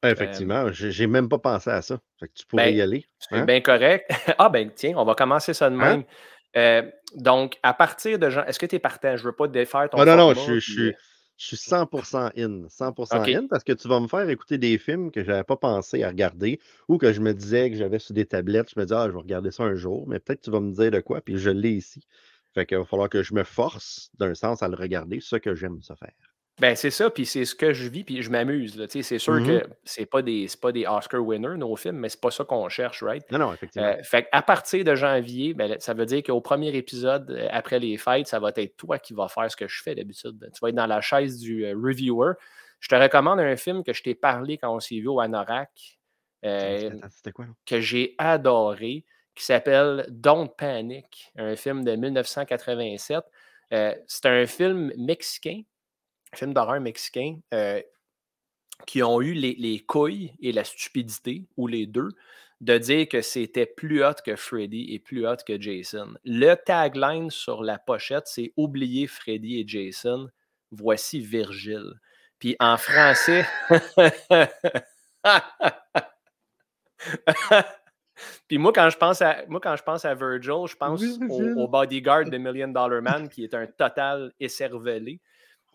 Ah, 0.02 0.10
Effectivement, 0.10 0.70
j'ai 0.72 0.90
j'ai 0.90 1.06
même 1.06 1.28
pas 1.28 1.38
pensé 1.38 1.70
à 1.70 1.80
ça. 1.82 1.98
Fait 2.20 2.28
que 2.28 2.32
tu 2.34 2.46
pourrais 2.46 2.70
Ben, 2.70 2.76
y 2.76 2.80
aller. 2.82 3.06
C'est 3.18 3.36
hein? 3.36 3.44
bien 3.44 3.60
correct. 3.60 4.10
ah, 4.38 4.48
ben 4.48 4.70
tiens, 4.74 4.94
on 4.96 5.04
va 5.04 5.14
commencer 5.14 5.54
ça 5.54 5.70
de 5.70 5.76
Hein? 5.76 5.78
même. 5.78 6.04
Euh, 6.56 6.82
donc, 7.16 7.58
à 7.62 7.74
partir 7.74 8.18
de 8.18 8.30
jan- 8.30 8.44
Est-ce 8.44 8.58
que 8.58 8.66
tu 8.66 8.76
es 8.76 8.78
partant? 8.78 9.16
Je 9.16 9.22
ne 9.22 9.28
veux 9.28 9.34
pas 9.34 9.48
défaire 9.48 9.88
ton 9.90 9.98
Ah 9.98 10.04
non, 10.04 10.16
non, 10.16 10.34
je, 10.34 10.40
suis- 10.40 10.60
je, 10.60 10.72
puis, 10.74 10.82
euh, 10.88 10.92
suis- 10.92 10.96
je 11.36 11.46
suis 11.46 11.56
100% 11.56 12.32
in. 12.36 12.68
100% 12.68 13.20
OK. 13.20 13.28
in 13.28 13.46
parce 13.48 13.64
que 13.64 13.72
tu 13.72 13.88
vas 13.88 14.00
me 14.00 14.06
faire 14.06 14.28
écouter 14.28 14.58
des 14.58 14.78
films 14.78 15.10
que 15.10 15.24
j'avais 15.24 15.44
pas 15.44 15.56
pensé 15.56 16.02
à 16.02 16.08
regarder 16.08 16.60
ou 16.88 16.98
que 16.98 17.12
je 17.12 17.20
me 17.20 17.34
disais 17.34 17.70
que 17.70 17.76
j'avais 17.76 17.98
sur 17.98 18.14
des 18.14 18.26
tablettes. 18.26 18.70
Je 18.74 18.78
me 18.78 18.84
disais, 18.84 18.96
ah, 18.96 19.06
je 19.08 19.12
vais 19.12 19.18
regarder 19.18 19.50
ça 19.50 19.64
un 19.64 19.74
jour, 19.74 20.06
mais 20.08 20.20
peut-être 20.20 20.40
que 20.40 20.44
tu 20.44 20.50
vas 20.50 20.60
me 20.60 20.72
dire 20.72 20.90
de 20.90 21.00
quoi, 21.00 21.20
puis 21.20 21.38
je 21.38 21.50
l'ai 21.50 21.72
ici. 21.72 22.06
Fait 22.54 22.66
qu'il 22.66 22.78
va 22.78 22.84
falloir 22.84 23.08
que 23.08 23.22
je 23.22 23.34
me 23.34 23.42
force, 23.42 24.10
d'un 24.18 24.34
sens, 24.34 24.62
à 24.62 24.68
le 24.68 24.76
regarder, 24.76 25.18
ce 25.20 25.36
que 25.36 25.54
j'aime 25.54 25.82
ça 25.82 25.96
faire. 25.96 26.33
Ben, 26.60 26.76
c'est 26.76 26.90
ça, 26.90 27.10
puis 27.10 27.26
c'est 27.26 27.44
ce 27.44 27.54
que 27.56 27.72
je 27.72 27.88
vis, 27.88 28.04
puis 28.04 28.22
je 28.22 28.30
m'amuse. 28.30 28.76
là. 28.78 28.86
Tu 28.86 28.92
sais, 28.92 29.02
C'est 29.02 29.18
sûr 29.18 29.34
Mhm. 29.34 29.46
que 29.46 29.66
c'est 29.82 30.06
pas 30.06 30.22
des 30.22 30.46
c'est 30.46 30.60
pas 30.60 30.70
des 30.70 30.86
Oscar 30.86 31.20
winners, 31.20 31.56
nos 31.56 31.74
films, 31.74 31.96
mais 31.96 32.08
c'est 32.08 32.20
pas 32.20 32.30
ça 32.30 32.44
qu'on 32.44 32.68
cherche, 32.68 33.02
right? 33.02 33.28
Non, 33.32 33.38
non, 33.40 33.52
effectivement. 33.52 33.88
Euh, 33.88 34.02
fait 34.04 34.28
à 34.30 34.40
partir 34.40 34.84
de 34.84 34.94
janvier, 34.94 35.52
ben, 35.52 35.66
là, 35.68 35.76
ça 35.80 35.94
veut 35.94 36.06
dire 36.06 36.22
qu'au 36.22 36.40
premier 36.40 36.74
épisode, 36.76 37.28
euh, 37.32 37.48
après 37.50 37.80
les 37.80 37.96
fêtes, 37.98 38.28
ça 38.28 38.38
va 38.38 38.52
être 38.54 38.76
toi 38.76 39.00
qui 39.00 39.14
vas 39.14 39.26
faire 39.28 39.50
ce 39.50 39.56
que 39.56 39.66
je 39.66 39.82
fais 39.82 39.96
d'habitude. 39.96 40.38
Tu 40.54 40.60
vas 40.62 40.68
être 40.68 40.74
dans 40.76 40.86
la 40.86 41.00
chaise 41.00 41.40
du 41.40 41.64
euh, 41.66 41.74
reviewer. 41.74 42.34
Je 42.78 42.88
te 42.88 42.94
recommande 42.94 43.40
un 43.40 43.56
film 43.56 43.82
que 43.82 43.92
je 43.92 44.02
t'ai 44.04 44.14
parlé 44.14 44.56
quand 44.58 44.72
on 44.72 44.78
s'est 44.78 44.96
vu 45.00 45.08
au 45.08 45.18
Anorak, 45.18 45.70
euh, 46.44 46.90
Attends, 46.90 47.08
C'était 47.10 47.32
quoi, 47.32 47.46
là? 47.46 47.52
que 47.66 47.80
j'ai 47.80 48.14
adoré, 48.18 49.04
qui 49.34 49.44
s'appelle 49.44 50.06
Don't 50.08 50.48
Panic, 50.56 51.32
un 51.36 51.56
film 51.56 51.82
de 51.82 51.96
1987. 51.96 53.24
Euh, 53.72 53.92
c'est 54.06 54.26
un 54.26 54.46
film 54.46 54.92
mexicain, 54.96 55.62
film 56.34 56.52
d'horreur 56.52 56.80
mexicain, 56.80 57.38
euh, 57.52 57.80
qui 58.86 59.02
ont 59.02 59.20
eu 59.20 59.32
les, 59.32 59.54
les, 59.54 59.80
couilles 59.80 60.32
et 60.40 60.52
la 60.52 60.64
stupidité, 60.64 61.46
ou 61.56 61.66
les 61.66 61.86
deux, 61.86 62.10
de 62.60 62.78
dire 62.78 63.08
que 63.08 63.20
c'était 63.20 63.66
plus 63.66 64.04
hot 64.04 64.14
que 64.24 64.36
Freddy 64.36 64.94
et 64.94 64.98
plus 64.98 65.26
hot 65.26 65.36
que 65.46 65.60
Jason. 65.60 66.14
Le 66.24 66.54
tagline 66.54 67.30
sur 67.30 67.62
la 67.62 67.78
pochette, 67.78 68.26
c'est 68.26 68.52
Oubliez 68.56 69.06
Freddy 69.06 69.60
et 69.60 69.64
Jason, 69.66 70.28
voici 70.70 71.20
Virgile. 71.20 72.00
Puis 72.38 72.56
en 72.60 72.76
français. 72.76 73.46
Puis 78.48 78.58
moi, 78.58 78.72
quand 78.72 78.90
je 78.90 78.96
pense 78.96 79.22
à 79.22 79.44
moi, 79.48 79.60
quand 79.60 79.76
je 79.76 79.82
pense 79.82 80.04
à 80.04 80.14
Virgil, 80.14 80.66
je 80.66 80.76
pense 80.76 81.02
au, 81.28 81.68
bodyguard 81.68 82.26
de 82.26 82.38
Million 82.38 82.68
Dollar 82.68 83.02
Man, 83.02 83.28
qui 83.28 83.44
est 83.44 83.54
un 83.54 83.66
total 83.66 84.32
écervelé. 84.38 85.20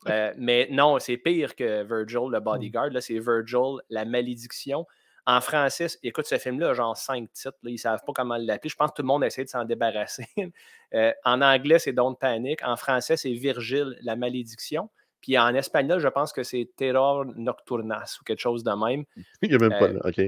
Euh, 0.08 0.34
mais 0.38 0.68
non, 0.72 1.00
c'est 1.00 1.18
pire 1.18 1.56
que 1.56 1.84
Virgil, 1.84 2.30
le 2.32 2.40
bodyguard. 2.40 2.90
Là, 2.92 3.02
c'est 3.02 3.20
Virgil, 3.20 3.78
la 3.90 4.06
malédiction. 4.06 4.86
En 5.26 5.42
français, 5.42 5.88
écoute, 6.02 6.26
ce 6.26 6.38
film-là, 6.38 6.74
genre 6.74 6.98
cinq 6.98 7.32
titres. 7.34 7.58
ils 7.64 7.74
ne 7.74 7.78
savent 7.78 8.02
pas 8.06 8.14
comment 8.14 8.38
l'appeler. 8.38 8.70
Je 8.70 8.76
pense 8.76 8.92
que 8.92 8.96
tout 8.96 9.02
le 9.02 9.08
monde 9.08 9.24
essaie 9.24 9.44
de 9.44 9.50
s'en 9.50 9.66
débarrasser. 9.66 10.26
Euh, 10.96 11.14
en 11.24 11.44
anglais, 11.44 11.78
c'est 11.78 11.94
Don't 11.94 12.16
Panic. 12.20 12.64
En 12.64 12.76
français, 12.76 13.16
c'est 13.16 13.32
Virgile, 13.34 13.96
la 14.02 14.16
malédiction. 14.16 14.90
Puis 15.22 15.38
en 15.38 15.54
espagnol, 15.54 16.00
je 16.00 16.08
pense 16.08 16.34
que 16.34 16.42
c'est 16.42 16.68
Terror 16.76 17.26
Nocturnas 17.36 18.18
ou 18.20 18.24
quelque 18.24 18.40
chose 18.40 18.64
de 18.64 18.72
même. 18.72 19.06
Il 19.44 19.50
n'y 19.50 19.56
a 19.56 19.60
même 19.60 19.78
pas 19.78 19.90
euh, 19.90 20.00
OK. 20.04 20.20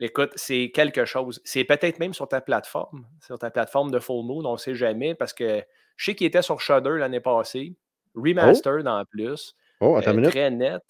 Écoute, 0.00 0.32
c'est 0.34 0.70
quelque 0.74 1.06
chose. 1.06 1.40
C'est 1.44 1.64
peut-être 1.64 2.00
même 2.00 2.12
sur 2.12 2.28
ta 2.28 2.42
plateforme, 2.42 3.06
sur 3.24 3.38
ta 3.38 3.50
plateforme 3.50 3.90
de 3.90 3.98
Full 3.98 4.26
Moon, 4.26 4.44
on 4.44 4.52
ne 4.52 4.58
sait 4.58 4.74
jamais, 4.74 5.14
parce 5.14 5.32
que 5.32 5.64
je 5.96 6.04
sais 6.04 6.14
qu'il 6.14 6.26
était 6.26 6.42
sur 6.42 6.60
Shudder 6.60 6.98
l'année 6.98 7.20
passée, 7.20 7.76
oh! 8.14 8.20
remastered 8.20 8.86
en 8.86 9.04
plus. 9.04 9.54
Oh, 9.80 9.96
attends 9.96 10.10
euh, 10.10 10.14
minute. 10.14 10.30
Très 10.30 10.50
net. 10.50 10.82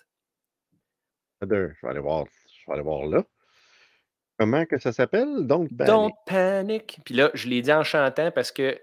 Shudder, 1.41 1.69
je 1.77 1.87
vais 1.87 1.91
aller 1.91 2.01
voir, 2.01 2.25
je 2.47 2.67
vais 2.67 2.73
aller 2.75 2.83
voir 2.83 3.07
là. 3.07 3.25
Comment 4.39 4.65
que 4.67 4.79
ça 4.79 4.93
s'appelle? 4.93 5.47
Don't 5.47 5.69
Panic. 5.69 5.87
Don't 5.87 6.13
Panic. 6.27 6.99
Puis 7.05 7.15
là, 7.15 7.31
je 7.35 7.49
l'ai 7.49 7.63
dit 7.63 7.73
en 7.73 7.85
chantant 7.85 8.31
parce 8.31 8.51
que 8.51 8.79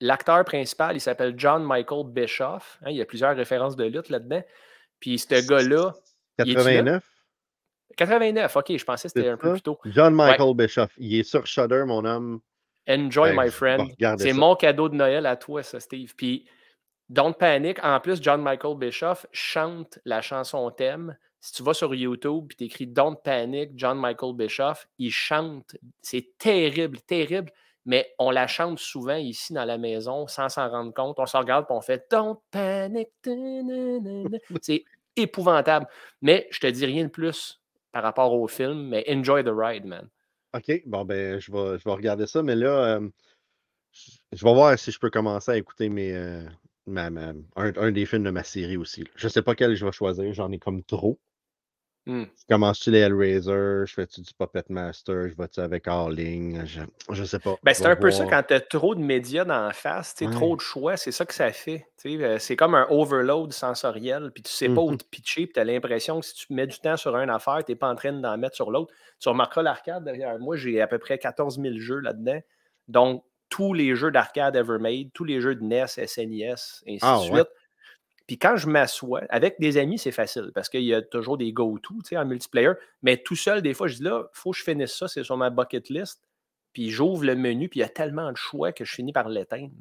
l'acteur 0.00 0.44
principal, 0.44 0.96
il 0.96 1.00
s'appelle 1.00 1.34
John 1.36 1.64
Michael 1.64 2.04
Bischoff. 2.06 2.78
Hein, 2.82 2.90
il 2.90 2.96
y 2.96 3.00
a 3.00 3.04
plusieurs 3.04 3.36
références 3.36 3.76
de 3.76 3.84
lutte 3.84 4.08
là-dedans. 4.08 4.42
Puis 5.00 5.18
ce 5.18 5.46
gars-là. 5.48 5.94
89? 6.38 7.04
89, 7.96 8.56
ok, 8.56 8.76
je 8.76 8.84
pensais 8.84 9.08
que 9.08 9.14
c'était 9.14 9.30
un 9.30 9.36
peu 9.36 9.52
plus 9.52 9.62
tôt. 9.62 9.78
John 9.86 10.14
Michael 10.14 10.54
Bischoff. 10.54 10.92
Il 10.98 11.18
est 11.18 11.22
sur 11.22 11.46
Shudder, 11.46 11.84
mon 11.86 12.04
homme. 12.04 12.40
Enjoy, 12.88 13.32
my 13.34 13.50
friend. 13.50 13.90
C'est 14.18 14.32
mon 14.32 14.54
cadeau 14.54 14.88
de 14.88 14.94
Noël 14.94 15.26
à 15.26 15.36
toi, 15.36 15.62
ça, 15.62 15.80
Steve. 15.80 16.14
Puis, 16.16 16.46
Don't 17.08 17.34
Panic. 17.34 17.78
En 17.82 18.00
plus, 18.00 18.20
John 18.22 18.42
Michael 18.42 18.76
Bischoff 18.76 19.26
chante 19.32 19.98
la 20.04 20.20
chanson 20.22 20.70
thème. 20.70 21.16
Si 21.40 21.52
tu 21.52 21.62
vas 21.62 21.74
sur 21.74 21.94
YouTube 21.94 22.48
et 22.52 22.54
tu 22.56 22.64
écris 22.64 22.86
Don't 22.86 23.16
Panic, 23.22 23.70
John 23.76 23.98
Michael 23.98 24.34
Bischoff, 24.34 24.88
il 24.98 25.10
chante. 25.10 25.76
C'est 26.02 26.36
terrible, 26.38 27.00
terrible 27.00 27.52
mais 27.86 28.12
on 28.18 28.30
la 28.30 28.48
chante 28.48 28.80
souvent 28.80 29.14
ici 29.14 29.52
dans 29.52 29.64
la 29.64 29.78
maison 29.78 30.26
sans 30.26 30.48
s'en 30.48 30.68
rendre 30.68 30.92
compte. 30.92 31.18
On 31.18 31.26
se 31.26 31.36
regarde 31.36 31.66
et 31.70 31.72
on 31.72 31.80
fait 31.80 32.04
Don't 32.10 32.36
panic. 32.50 33.08
C'est 34.60 34.84
épouvantable. 35.14 35.86
Mais 36.20 36.48
je 36.50 36.60
te 36.60 36.66
dis 36.66 36.84
rien 36.84 37.04
de 37.04 37.10
plus 37.10 37.62
par 37.92 38.02
rapport 38.02 38.32
au 38.34 38.48
film, 38.48 38.88
mais 38.88 39.04
enjoy 39.08 39.44
the 39.44 39.52
ride, 39.54 39.84
man. 39.84 40.08
OK, 40.52 40.82
bon, 40.84 41.04
ben, 41.04 41.38
je 41.38 41.50
vais, 41.52 41.78
je 41.78 41.84
vais 41.84 41.92
regarder 41.92 42.26
ça, 42.26 42.42
mais 42.42 42.56
là, 42.56 42.96
euh, 42.96 43.08
je 44.32 44.44
vais 44.44 44.54
voir 44.54 44.76
si 44.78 44.90
je 44.90 44.98
peux 44.98 45.10
commencer 45.10 45.52
à 45.52 45.56
écouter 45.56 45.88
mes, 45.88 46.12
euh, 46.12 46.42
un, 46.86 47.90
des 47.92 48.06
films 48.06 48.24
de 48.24 48.30
ma 48.30 48.44
série 48.44 48.76
aussi. 48.76 49.04
Je 49.16 49.26
ne 49.26 49.30
sais 49.30 49.42
pas 49.42 49.54
quel 49.54 49.74
je 49.74 49.84
vais 49.84 49.92
choisir, 49.92 50.32
j'en 50.32 50.50
ai 50.52 50.58
comme 50.58 50.82
trop. 50.82 51.18
Mmh. 52.06 52.22
Commences-tu 52.48 52.92
les 52.92 53.00
Hellraiser? 53.00 53.82
Je 53.84 53.92
fais-tu 53.92 54.20
du 54.20 54.32
Puppet 54.32 54.62
Master? 54.68 55.28
Je 55.28 55.34
vais-tu 55.36 55.58
avec 55.58 55.88
Arling? 55.88 56.64
Je, 56.64 56.82
je 57.10 57.24
sais 57.24 57.40
pas. 57.40 57.56
Ben, 57.64 57.74
c'est 57.74 57.86
un 57.86 57.96
peu 57.96 58.12
ça 58.12 58.24
quand 58.26 58.44
tu 58.46 58.54
as 58.54 58.60
trop 58.60 58.94
de 58.94 59.00
médias 59.00 59.44
dans 59.44 59.66
la 59.66 59.72
face, 59.72 60.14
trop 60.14 60.54
de 60.54 60.60
choix, 60.60 60.96
c'est 60.96 61.10
ça 61.10 61.26
que 61.26 61.34
ça 61.34 61.50
fait. 61.50 61.84
Euh, 62.06 62.38
c'est 62.38 62.54
comme 62.54 62.76
un 62.76 62.86
overload 62.90 63.52
sensoriel, 63.52 64.30
puis 64.32 64.44
tu 64.44 64.52
sais 64.52 64.68
pas 64.68 64.80
où 64.82 64.92
mmh 64.92 64.98
te 64.98 65.04
pitcher, 65.04 65.46
puis 65.46 65.54
tu 65.54 65.60
as 65.60 65.64
l'impression 65.64 66.20
que 66.20 66.26
si 66.26 66.34
tu 66.34 66.54
mets 66.54 66.68
du 66.68 66.78
temps 66.78 66.96
sur 66.96 67.16
une 67.16 67.30
affaire, 67.30 67.64
tu 67.64 67.72
n'es 67.72 67.76
pas 67.76 67.90
en 67.90 67.96
train 67.96 68.12
d'en 68.12 68.38
mettre 68.38 68.54
sur 68.54 68.70
l'autre. 68.70 68.94
Tu 69.18 69.28
remarqueras 69.28 69.62
l'arcade 69.62 70.04
derrière 70.04 70.38
moi, 70.38 70.54
j'ai 70.54 70.80
à 70.80 70.86
peu 70.86 70.98
près 70.98 71.18
14 71.18 71.60
000 71.60 71.74
jeux 71.78 71.98
là-dedans. 71.98 72.40
Donc, 72.86 73.24
tous 73.48 73.72
les 73.72 73.94
jeux 73.94 74.10
d'arcade 74.10 74.56
ever 74.56 74.78
made, 74.78 75.08
tous 75.12 75.24
les 75.24 75.40
jeux 75.40 75.54
de 75.54 75.62
NES, 75.62 75.86
SNES, 75.86 76.54
ainsi 76.86 76.98
ah, 77.02 77.18
de 77.20 77.34
suite. 77.34 77.48
Puis 78.26 78.38
quand 78.38 78.56
je 78.56 78.66
m'assois, 78.66 79.22
avec 79.28 79.60
des 79.60 79.76
amis, 79.76 79.98
c'est 79.98 80.10
facile 80.10 80.50
parce 80.52 80.68
qu'il 80.68 80.82
y 80.82 80.94
a 80.94 81.00
toujours 81.00 81.38
des 81.38 81.52
go-to 81.52 81.98
en 82.16 82.24
multiplayer. 82.24 82.72
Mais 83.02 83.18
tout 83.18 83.36
seul, 83.36 83.62
des 83.62 83.72
fois, 83.72 83.86
je 83.86 83.96
dis 83.96 84.02
là, 84.02 84.24
il 84.24 84.38
faut 84.38 84.50
que 84.50 84.58
je 84.58 84.64
finisse 84.64 84.96
ça, 84.96 85.06
c'est 85.06 85.22
sur 85.22 85.36
ma 85.36 85.50
bucket 85.50 85.88
list. 85.90 86.22
Puis 86.72 86.90
j'ouvre 86.90 87.24
le 87.24 87.36
menu, 87.36 87.68
puis 87.68 87.80
il 87.80 87.82
y 87.82 87.86
a 87.86 87.88
tellement 87.88 88.30
de 88.30 88.36
choix 88.36 88.72
que 88.72 88.84
je 88.84 88.92
finis 88.94 89.12
par 89.12 89.28
l'éteindre. 89.28 89.72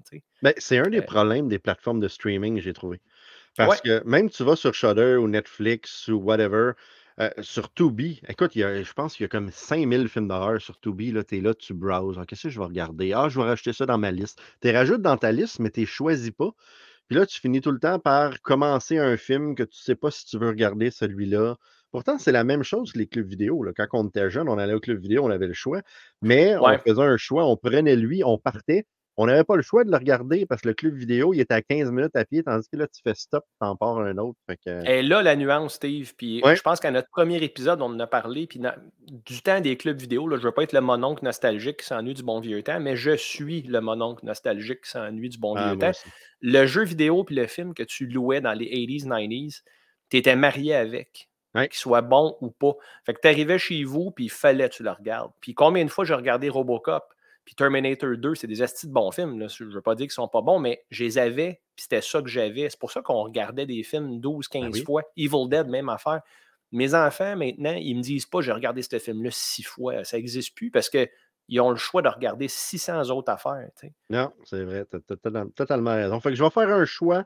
Ben, 0.41 0.54
c'est 0.58 0.78
un 0.78 0.89
des 0.89 0.99
euh 0.99 1.06
problèmes 1.06 1.49
des 1.49 1.60
plateformes 1.60 1.99
de 1.99 2.08
streaming, 2.08 2.62
j'ai 2.62 2.71
trouvé. 2.71 3.01
Parce 3.58 3.82
que 3.82 4.04
même 4.06 4.30
tu 4.30 4.43
vas 4.43 4.56
sur 4.56 4.73
Shudder 4.73 5.15
ou 5.15 5.28
Netflix 5.28 6.08
ou 6.08 6.17
whatever, 6.17 6.71
euh, 7.21 7.30
sur 7.39 7.73
Tubi, 7.73 8.21
écoute, 8.28 8.51
je 8.56 8.93
pense 8.93 9.15
qu'il 9.15 9.23
y 9.23 9.25
a 9.25 9.30
comme 9.30 9.49
5000 9.49 10.10
films 10.10 10.28
d'horreur 10.28 10.62
sur 10.62 10.80
Tubi. 10.80 11.13
Tu 11.28 11.38
es 11.38 11.41
là, 11.41 11.54
tu 11.54 11.73
browses. 11.73 12.17
Ah, 12.19 12.25
qu'est-ce 12.25 12.43
que 12.43 12.49
je 12.49 12.60
vais 12.60 12.65
regarder? 12.65 13.13
Ah, 13.13 13.30
je 13.30 13.39
vais 13.39 13.45
rajouter 13.45 13.71
ça 13.71 13.86
dans 13.86 13.97
ma 13.97 14.12
liste. 14.12 14.41
Tu 14.62 14.69
rajoutes 14.71 15.01
dans 15.01 15.17
ta 15.17 15.32
liste, 15.32 15.60
mais 15.60 15.69
tu 15.69 15.82
ne 15.82 15.86
choisis 15.86 16.32
pas. 16.32 16.51
Puis 17.08 17.17
là, 17.17 17.25
tu 17.25 17.39
finis 17.39 17.62
tout 17.62 17.71
le 17.71 17.80
temps 17.80 17.99
par 17.99 18.41
commencer 18.41 18.97
un 18.97 19.15
film 19.15 19.56
que 19.56 19.63
tu 19.63 19.78
ne 19.80 19.84
sais 19.84 19.95
pas 19.95 20.12
si 20.12 20.25
tu 20.25 20.38
veux 20.38 20.49
regarder 20.49 20.91
celui-là. 20.91 21.56
Pourtant, 21.91 22.17
c'est 22.17 22.34
la 22.34 22.43
même 22.43 22.63
chose 22.63 22.91
que 22.91 22.97
les 22.97 23.08
clubs 23.08 23.28
vidéo. 23.28 23.63
Là. 23.63 23.71
Quand 23.73 23.88
on 23.93 24.08
était 24.08 24.30
jeune, 24.30 24.49
on 24.49 24.58
allait 24.58 24.73
au 24.73 24.82
club 24.82 24.99
vidéo, 24.99 25.23
on 25.23 25.30
avait 25.30 25.47
le 25.47 25.54
choix. 25.54 25.82
Mais 26.21 26.58
on 26.58 26.78
faisait 26.80 27.01
un 27.01 27.17
choix, 27.17 27.45
on 27.45 27.56
prenait 27.56 27.95
lui, 27.95 28.23
on 28.25 28.38
partait. 28.38 28.86
On 29.17 29.28
n'avait 29.28 29.43
pas 29.43 29.56
le 29.56 29.62
choix 29.62 29.84
de 29.84 29.91
le 29.91 29.97
regarder 29.97 30.45
parce 30.45 30.62
que 30.62 30.67
le 30.67 30.73
club 30.73 30.93
vidéo, 30.95 31.34
il 31.34 31.39
était 31.39 31.54
à 31.54 31.62
15 31.62 31.91
minutes 31.91 32.15
à 32.15 32.25
pied, 32.25 32.43
tandis 32.43 32.67
que 32.67 32.78
là, 32.78 32.88
tu 32.88 33.01
fais 33.01 33.13
stop, 33.15 33.45
tu 33.62 33.67
en 33.67 33.75
pars 33.75 33.99
un 33.99 34.17
autre. 34.17 34.38
Et 34.86 35.01
là, 35.01 35.21
la 35.21 35.36
nuance, 35.36 35.75
Steve. 35.75 36.13
Puis 36.17 36.41
je 36.43 36.62
pense 36.62 36.80
qu'à 36.80 36.91
notre 36.91 37.10
premier 37.10 37.41
épisode, 37.43 37.82
on 37.82 37.86
en 37.86 37.99
a 37.99 38.08
parlé. 38.08 38.45
Puis 38.45 38.60
du 39.08 39.41
temps 39.41 39.62
des 39.62 39.78
clubs 39.78 39.97
vidéo, 39.97 40.28
là, 40.28 40.36
je 40.36 40.41
ne 40.41 40.47
veux 40.47 40.54
pas 40.54 40.63
être 40.63 40.73
le 40.73 40.82
mononcle 40.82 41.23
nostalgique 41.23 41.78
qui 41.78 41.86
s'ennuie 41.86 42.13
du 42.13 42.23
bon 42.23 42.39
vieux 42.41 42.62
temps, 42.62 42.80
mais 42.80 42.95
je 42.95 43.15
suis 43.15 43.62
le 43.62 43.80
mononcle 43.80 44.25
nostalgique 44.25 44.82
qui 44.84 44.89
s'ennuie 44.89 45.30
du 45.30 45.38
bon 45.38 45.56
ah, 45.56 45.69
vieux 45.69 45.80
temps. 45.80 45.91
Le 46.41 46.65
jeu 46.65 46.84
vidéo 46.84 47.23
puis 47.23 47.36
le 47.36 47.47
film 47.47 47.73
que 47.73 47.84
tu 47.84 48.08
louais 48.08 48.41
dans 48.41 48.54
les 48.54 48.65
80s, 48.65 49.08
90s, 49.08 49.62
tu 50.10 50.17
étais 50.17 50.36
marié 50.36 50.75
avec. 50.75 51.30
Qu'il 51.56 51.73
soit 51.75 52.01
bon 52.01 52.36
ou 52.41 52.49
pas. 52.49 52.73
Fait 53.06 53.13
que 53.13 53.21
tu 53.21 53.30
arrivais 53.30 53.58
chez 53.58 53.86
vous, 53.86 54.12
puis 54.12 54.25
il 54.25 54.30
fallait 54.30 54.67
que 54.67 54.75
tu 54.75 54.84
le 54.84 54.91
regardes. 54.91 55.32
Puis 55.39 55.54
combien 55.54 55.86
de 55.86 55.89
fois 55.89 56.04
j'ai 56.04 56.13
regardé 56.13 56.49
Robocop? 56.49 57.14
Puis 57.46 57.54
Terminator 57.54 58.18
2, 58.18 58.36
c'est 58.36 58.48
des 58.48 58.64
astis 58.64 58.88
de 58.88 58.92
bons 58.92 59.12
films. 59.12 59.48
Je 59.48 59.64
ne 59.64 59.70
veux 59.70 59.82
pas 59.82 59.94
dire 59.94 60.08
qu'ils 60.08 60.14
sont 60.14 60.28
pas 60.28 60.42
bons, 60.42 60.58
mais 60.58 60.84
je 60.90 61.04
les 61.04 61.18
avais, 61.20 61.62
puis 61.76 61.84
c'était 61.84 62.02
ça 62.02 62.22
que 62.22 62.28
j'avais. 62.28 62.70
C'est 62.70 62.80
pour 62.80 62.92
ça 62.92 63.02
qu'on 63.02 63.22
regardait 63.22 63.68
des 63.68 63.84
films 63.84 64.20
12, 64.20 64.48
15 64.48 64.72
ben 64.72 64.84
fois. 64.84 65.04
Evil 65.16 65.48
Dead, 65.48 65.68
même 65.68 65.88
affaire. 65.88 66.22
Mes 66.72 66.96
enfants, 66.96 67.36
maintenant, 67.36 67.76
ils 67.76 67.96
me 67.96 68.02
disent 68.02 68.26
pas 68.26 68.42
j'ai 68.42 68.52
regardé 68.52 68.82
ce 68.82 68.98
film-là 68.98 69.30
six 69.32 69.62
fois. 69.62 70.04
Ça 70.04 70.18
n'existe 70.18 70.56
plus 70.56 70.72
parce 70.72 70.90
qu'ils 70.90 71.62
ont 71.62 71.70
le 71.70 71.76
choix 71.76 72.02
de 72.02 72.10
regarder 72.10 72.48
600 72.48 73.12
autres 73.12 73.32
affaires. 73.32 73.70
Non, 74.10 74.32
c'est 74.44 74.64
vrai. 74.64 74.86
Tu 74.90 74.98
as, 74.98 75.46
totalement 75.56 75.94
raison. 75.94 76.20
Fait 76.20 76.30
que 76.30 76.36
je 76.36 76.44
vais 76.44 76.50
faire 76.50 76.70
un 76.70 76.86
choix, 76.86 77.26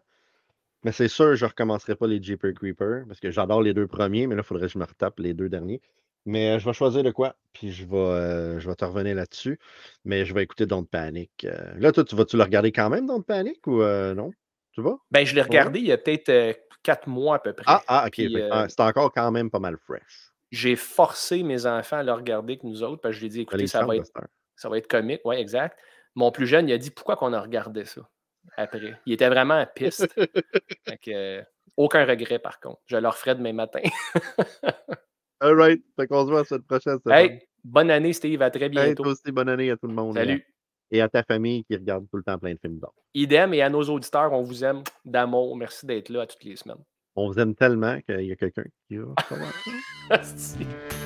mais 0.84 0.92
c'est 0.92 1.08
sûr, 1.08 1.36
je 1.36 1.46
ne 1.46 1.50
recommencerai 1.50 1.96
pas 1.96 2.08
les 2.08 2.22
Jeeper 2.22 2.54
Creeper 2.54 3.06
parce 3.08 3.22
que 3.22 3.32
j'adore 3.32 3.62
les 3.62 3.74
deux 3.74 3.88
premiers, 3.88 4.28
mais 4.28 4.36
là, 4.36 4.42
il 4.42 4.46
faudrait 4.46 4.68
que 4.68 4.74
je 4.74 4.78
me 4.78 4.86
retape 4.86 5.20
les 5.20 5.34
deux 5.34 5.48
derniers. 5.48 5.82
Mais 6.26 6.52
euh, 6.52 6.60
je 6.60 6.66
vais 6.66 6.74
choisir 6.74 7.04
de 7.04 7.12
quoi, 7.12 7.36
puis 7.54 7.72
je 7.72 7.86
vais, 7.86 7.98
euh, 7.98 8.60
je 8.60 8.70
vais 8.70 8.76
te 8.76 8.86
revenir 8.86 9.16
là-dessus. 9.16 9.60
Mais 10.06 10.26
je 10.26 10.34
vais 10.34 10.44
écouter 10.44 10.66
Don't 10.66 10.86
Panic. 10.86 11.32
Euh. 11.46 11.74
là, 11.78 11.92
toi, 11.92 12.04
tu 12.04 12.16
vas-tu 12.16 12.38
le 12.38 12.44
regarder 12.44 12.72
quand 12.72 12.90
même, 12.90 13.08
Don't 13.08 13.24
Panic, 13.24 13.66
ou 13.68 13.82
non? 13.82 14.32
Tu 14.74 14.82
vas? 14.82 14.98
Ben, 15.12 15.26
je 15.26 15.34
l'ai 15.34 15.42
regardé 15.42 15.80
il 15.80 15.88
y 15.88 15.92
a 15.92 15.98
peut-être 15.98 16.60
quatre 16.84 17.08
mois 17.08 17.38
à 17.38 17.40
peu 17.40 17.54
près. 17.54 17.66
Ah, 17.68 17.82
ah 17.88 18.06
ok. 18.08 18.22
Ah, 18.52 18.68
c'est 18.70 18.82
encore 18.82 19.12
quand 19.12 19.32
même 19.32 19.50
pas 19.50 19.60
mal 19.60 19.78
fresh. 19.78 20.32
J'ai 20.52 20.76
forcé 20.76 21.44
mes 21.44 21.66
enfants 21.66 21.98
à 21.98 22.04
le 22.04 22.12
regarder 22.12 22.58
que 22.58 22.66
nous 22.66 22.84
autres, 22.84 23.02
parce 23.02 23.14
que 23.14 23.16
je 23.16 23.20
lui 23.22 23.28
ai 23.28 23.30
dit, 23.30 23.42
écoutez, 23.42 23.68
ça 23.68 23.86
va, 23.86 23.96
être, 23.96 24.12
ça 24.56 24.70
va 24.70 24.78
être 24.78 24.88
comique. 24.88 25.22
Oui, 25.26 25.36
exact. 25.36 25.78
Mon 26.16 26.32
plus 26.32 26.48
jeune, 26.48 26.68
il 26.68 26.74
a 26.74 26.78
dit, 26.78 26.92
pourquoi 26.92 27.16
qu'on 27.16 27.34
a 27.34 27.42
regardé 27.42 27.86
ça 27.86 28.02
après? 28.58 29.00
Il 29.06 29.14
était 29.14 29.30
vraiment 29.30 29.56
à 29.56 29.66
piste. 29.66 30.08
aucun 31.78 32.06
regret, 32.06 32.40
par 32.40 32.60
contre. 32.60 32.82
Je 32.88 32.98
le 32.98 33.08
referai 33.08 33.36
demain 33.36 33.54
matin. 33.54 33.82
All 35.39 35.56
right. 35.56 35.82
Fait 35.95 36.08
qu'on 36.08 36.25
se 36.25 36.32
voit 36.32 36.41
à 36.41 36.43
cette 36.43 36.65
prochaine 36.65 36.99
semaine. 36.99 37.32
Hey, 37.32 37.39
bonne 37.63 37.91
année, 37.91 38.13
Steve. 38.13 38.41
À 38.41 38.52
très 38.52 38.69
bientôt. 38.69 38.89
Hey, 38.89 38.95
toi 38.95 39.08
aussi, 39.08 39.32
bonne 39.32 39.49
année 39.49 39.71
à 39.71 39.78
tout 39.78 39.88
le 39.88 39.93
monde. 39.93 40.15
Salut. 40.15 40.45
Et 40.91 41.02
à 41.02 41.10
ta 41.10 41.23
famille 41.23 41.63
qui 41.65 41.75
regarde 41.75 42.08
tout 42.10 42.17
le 42.17 42.23
temps 42.23 42.38
plein 42.38 42.54
de 42.54 42.60
films 42.60 42.80
d'or. 42.80 42.93
Idem. 43.13 43.54
Et 43.54 43.62
à 43.62 43.69
nos 43.69 43.84
auditeurs, 43.84 44.34
on 44.34 44.41
vous 44.41 44.63
aime 44.63 44.84
d'amour. 45.06 45.56
Merci 45.56 45.86
d'être 45.86 46.10
là 46.10 46.21
à 46.21 46.28
toutes 46.28 46.43
les 46.43 46.56
semaines. 46.56 46.84
On 47.15 47.28
vous 47.28 47.39
aime 47.39 47.56
tellement 47.56 47.99
qu'il 48.02 48.21
y 48.21 48.32
a 48.32 48.36
quelqu'un 48.36 48.63
qui 48.88 48.97
va 48.97 49.13